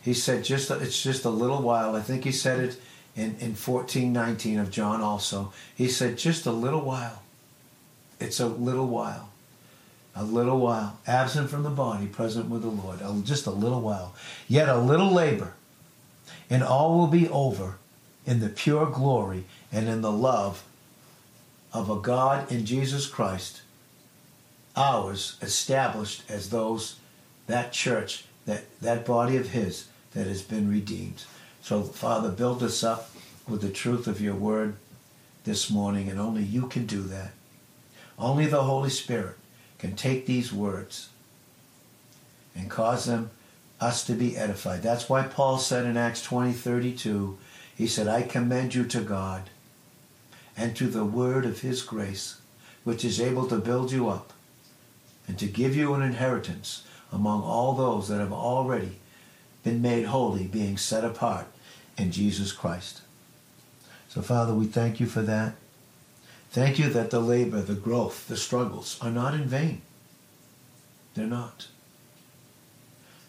He 0.00 0.14
said, 0.14 0.44
just 0.44 0.70
it's 0.70 1.02
just 1.02 1.24
a 1.24 1.30
little 1.30 1.60
while. 1.60 1.96
I 1.96 2.00
think 2.00 2.24
he 2.24 2.32
said 2.32 2.60
it 2.60 2.80
in, 3.16 3.36
in 3.40 3.54
14 3.54 4.12
19 4.12 4.58
of 4.58 4.70
John 4.70 5.00
also. 5.00 5.52
He 5.74 5.88
said, 5.88 6.16
just 6.16 6.46
a 6.46 6.52
little 6.52 6.80
while. 6.80 7.22
It's 8.20 8.40
a 8.40 8.46
little 8.46 8.86
while. 8.86 9.30
A 10.18 10.24
little 10.24 10.58
while. 10.58 10.98
Absent 11.06 11.48
from 11.48 11.62
the 11.62 11.70
body, 11.70 12.06
present 12.06 12.50
with 12.50 12.62
the 12.62 12.68
Lord. 12.68 12.98
Just 13.24 13.46
a 13.46 13.52
little 13.52 13.80
while. 13.80 14.16
Yet 14.48 14.68
a 14.68 14.76
little 14.76 15.12
labor, 15.12 15.54
and 16.50 16.64
all 16.64 16.98
will 16.98 17.06
be 17.06 17.28
over 17.28 17.76
in 18.26 18.40
the 18.40 18.48
pure 18.48 18.86
glory 18.86 19.44
and 19.70 19.88
in 19.88 20.00
the 20.00 20.10
love 20.10 20.64
of 21.72 21.88
a 21.88 22.00
God 22.00 22.50
in 22.50 22.66
Jesus 22.66 23.06
Christ, 23.06 23.62
ours 24.74 25.36
established 25.40 26.24
as 26.28 26.50
those, 26.50 26.96
that 27.46 27.72
church, 27.72 28.24
that, 28.44 28.64
that 28.80 29.06
body 29.06 29.36
of 29.36 29.50
His 29.50 29.86
that 30.14 30.26
has 30.26 30.42
been 30.42 30.68
redeemed. 30.68 31.24
So, 31.62 31.84
Father, 31.84 32.30
build 32.30 32.64
us 32.64 32.82
up 32.82 33.10
with 33.46 33.60
the 33.60 33.70
truth 33.70 34.08
of 34.08 34.20
your 34.20 34.34
word 34.34 34.74
this 35.44 35.70
morning, 35.70 36.08
and 36.08 36.18
only 36.18 36.42
you 36.42 36.66
can 36.66 36.86
do 36.86 37.02
that. 37.02 37.30
Only 38.18 38.46
the 38.46 38.64
Holy 38.64 38.90
Spirit 38.90 39.37
can 39.78 39.94
take 39.94 40.26
these 40.26 40.52
words 40.52 41.08
and 42.54 42.70
cause 42.70 43.04
them 43.06 43.30
us 43.80 44.04
to 44.04 44.14
be 44.14 44.36
edified. 44.36 44.82
That's 44.82 45.08
why 45.08 45.22
Paul 45.22 45.58
said 45.58 45.86
in 45.86 45.96
Acts 45.96 46.22
20, 46.22 46.52
32, 46.52 47.38
he 47.76 47.86
said, 47.86 48.08
I 48.08 48.22
commend 48.22 48.74
you 48.74 48.84
to 48.86 49.00
God 49.00 49.50
and 50.56 50.74
to 50.76 50.88
the 50.88 51.04
word 51.04 51.46
of 51.46 51.60
his 51.60 51.82
grace, 51.82 52.40
which 52.82 53.04
is 53.04 53.20
able 53.20 53.46
to 53.46 53.58
build 53.58 53.92
you 53.92 54.08
up 54.08 54.32
and 55.28 55.38
to 55.38 55.46
give 55.46 55.76
you 55.76 55.94
an 55.94 56.02
inheritance 56.02 56.84
among 57.12 57.42
all 57.42 57.74
those 57.74 58.08
that 58.08 58.18
have 58.18 58.32
already 58.32 58.98
been 59.62 59.80
made 59.80 60.06
holy, 60.06 60.46
being 60.46 60.76
set 60.76 61.04
apart 61.04 61.46
in 61.96 62.10
Jesus 62.10 62.50
Christ. 62.52 63.02
So, 64.08 64.22
Father, 64.22 64.54
we 64.54 64.66
thank 64.66 64.98
you 64.98 65.06
for 65.06 65.22
that. 65.22 65.54
Thank 66.50 66.78
you 66.78 66.88
that 66.90 67.10
the 67.10 67.20
labor, 67.20 67.60
the 67.60 67.74
growth, 67.74 68.26
the 68.28 68.36
struggles 68.36 68.98
are 69.02 69.10
not 69.10 69.34
in 69.34 69.44
vain. 69.44 69.82
They're 71.14 71.26
not. 71.26 71.68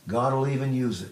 God 0.08 0.34
will 0.34 0.48
even 0.48 0.74
use 0.74 1.02
it 1.02 1.12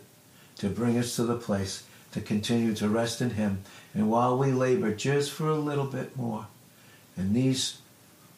to 0.57 0.69
bring 0.69 0.97
us 0.97 1.15
to 1.15 1.23
the 1.23 1.35
place 1.35 1.83
to 2.13 2.21
continue 2.21 2.73
to 2.75 2.89
rest 2.89 3.21
in 3.21 3.31
Him. 3.31 3.59
And 3.93 4.09
while 4.09 4.37
we 4.37 4.51
labor 4.51 4.93
just 4.93 5.31
for 5.31 5.49
a 5.49 5.55
little 5.55 5.85
bit 5.85 6.15
more, 6.15 6.47
and 7.15 7.35
these 7.35 7.79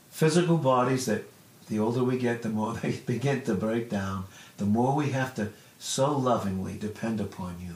physical 0.09 0.57
bodies 0.57 1.05
that 1.05 1.23
the 1.69 1.79
older 1.79 2.03
we 2.03 2.17
get, 2.17 2.41
the 2.41 2.49
more 2.49 2.73
they 2.81 2.93
begin 3.05 3.41
to 3.43 3.53
break 3.53 3.89
down, 3.89 4.25
the 4.57 4.65
more 4.65 4.95
we 4.95 5.11
have 5.11 5.35
to 5.35 5.49
so 5.77 6.17
lovingly 6.17 6.77
depend 6.77 7.21
upon 7.21 7.55
you, 7.61 7.75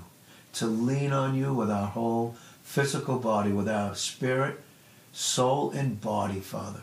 to 0.53 0.65
lean 0.65 1.13
on 1.13 1.35
you 1.35 1.53
with 1.53 1.71
our 1.71 1.87
whole 1.87 2.35
physical 2.63 3.17
body, 3.17 3.51
with 3.51 3.69
our 3.69 3.95
spirit, 3.95 4.59
soul, 5.13 5.71
and 5.71 6.01
body, 6.01 6.41
Father. 6.41 6.81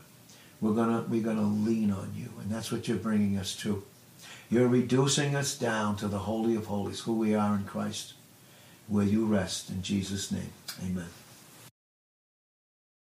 We're 0.61 0.75
gonna 0.75 1.05
we're 1.09 1.23
gonna 1.23 1.43
lean 1.43 1.91
on 1.91 2.13
you, 2.17 2.31
and 2.41 2.51
that's 2.51 2.73
what 2.73 2.89
you're 2.89 2.97
bringing 2.97 3.37
us 3.37 3.55
to. 3.57 3.83
You're 4.49 4.69
reducing 4.69 5.37
us 5.37 5.57
down 5.57 5.97
to 5.97 6.09
the 6.09 6.19
holy 6.21 6.57
of 6.57 6.67
holies, 6.67 7.01
who 7.01 7.15
we 7.15 7.35
are 7.35 7.55
in 7.55 7.65
Christ 7.65 8.15
where 8.91 9.07
you 9.07 9.25
rest. 9.25 9.71
In 9.71 9.83
Jesus' 9.83 10.31
name, 10.33 10.53
amen. 10.85 11.07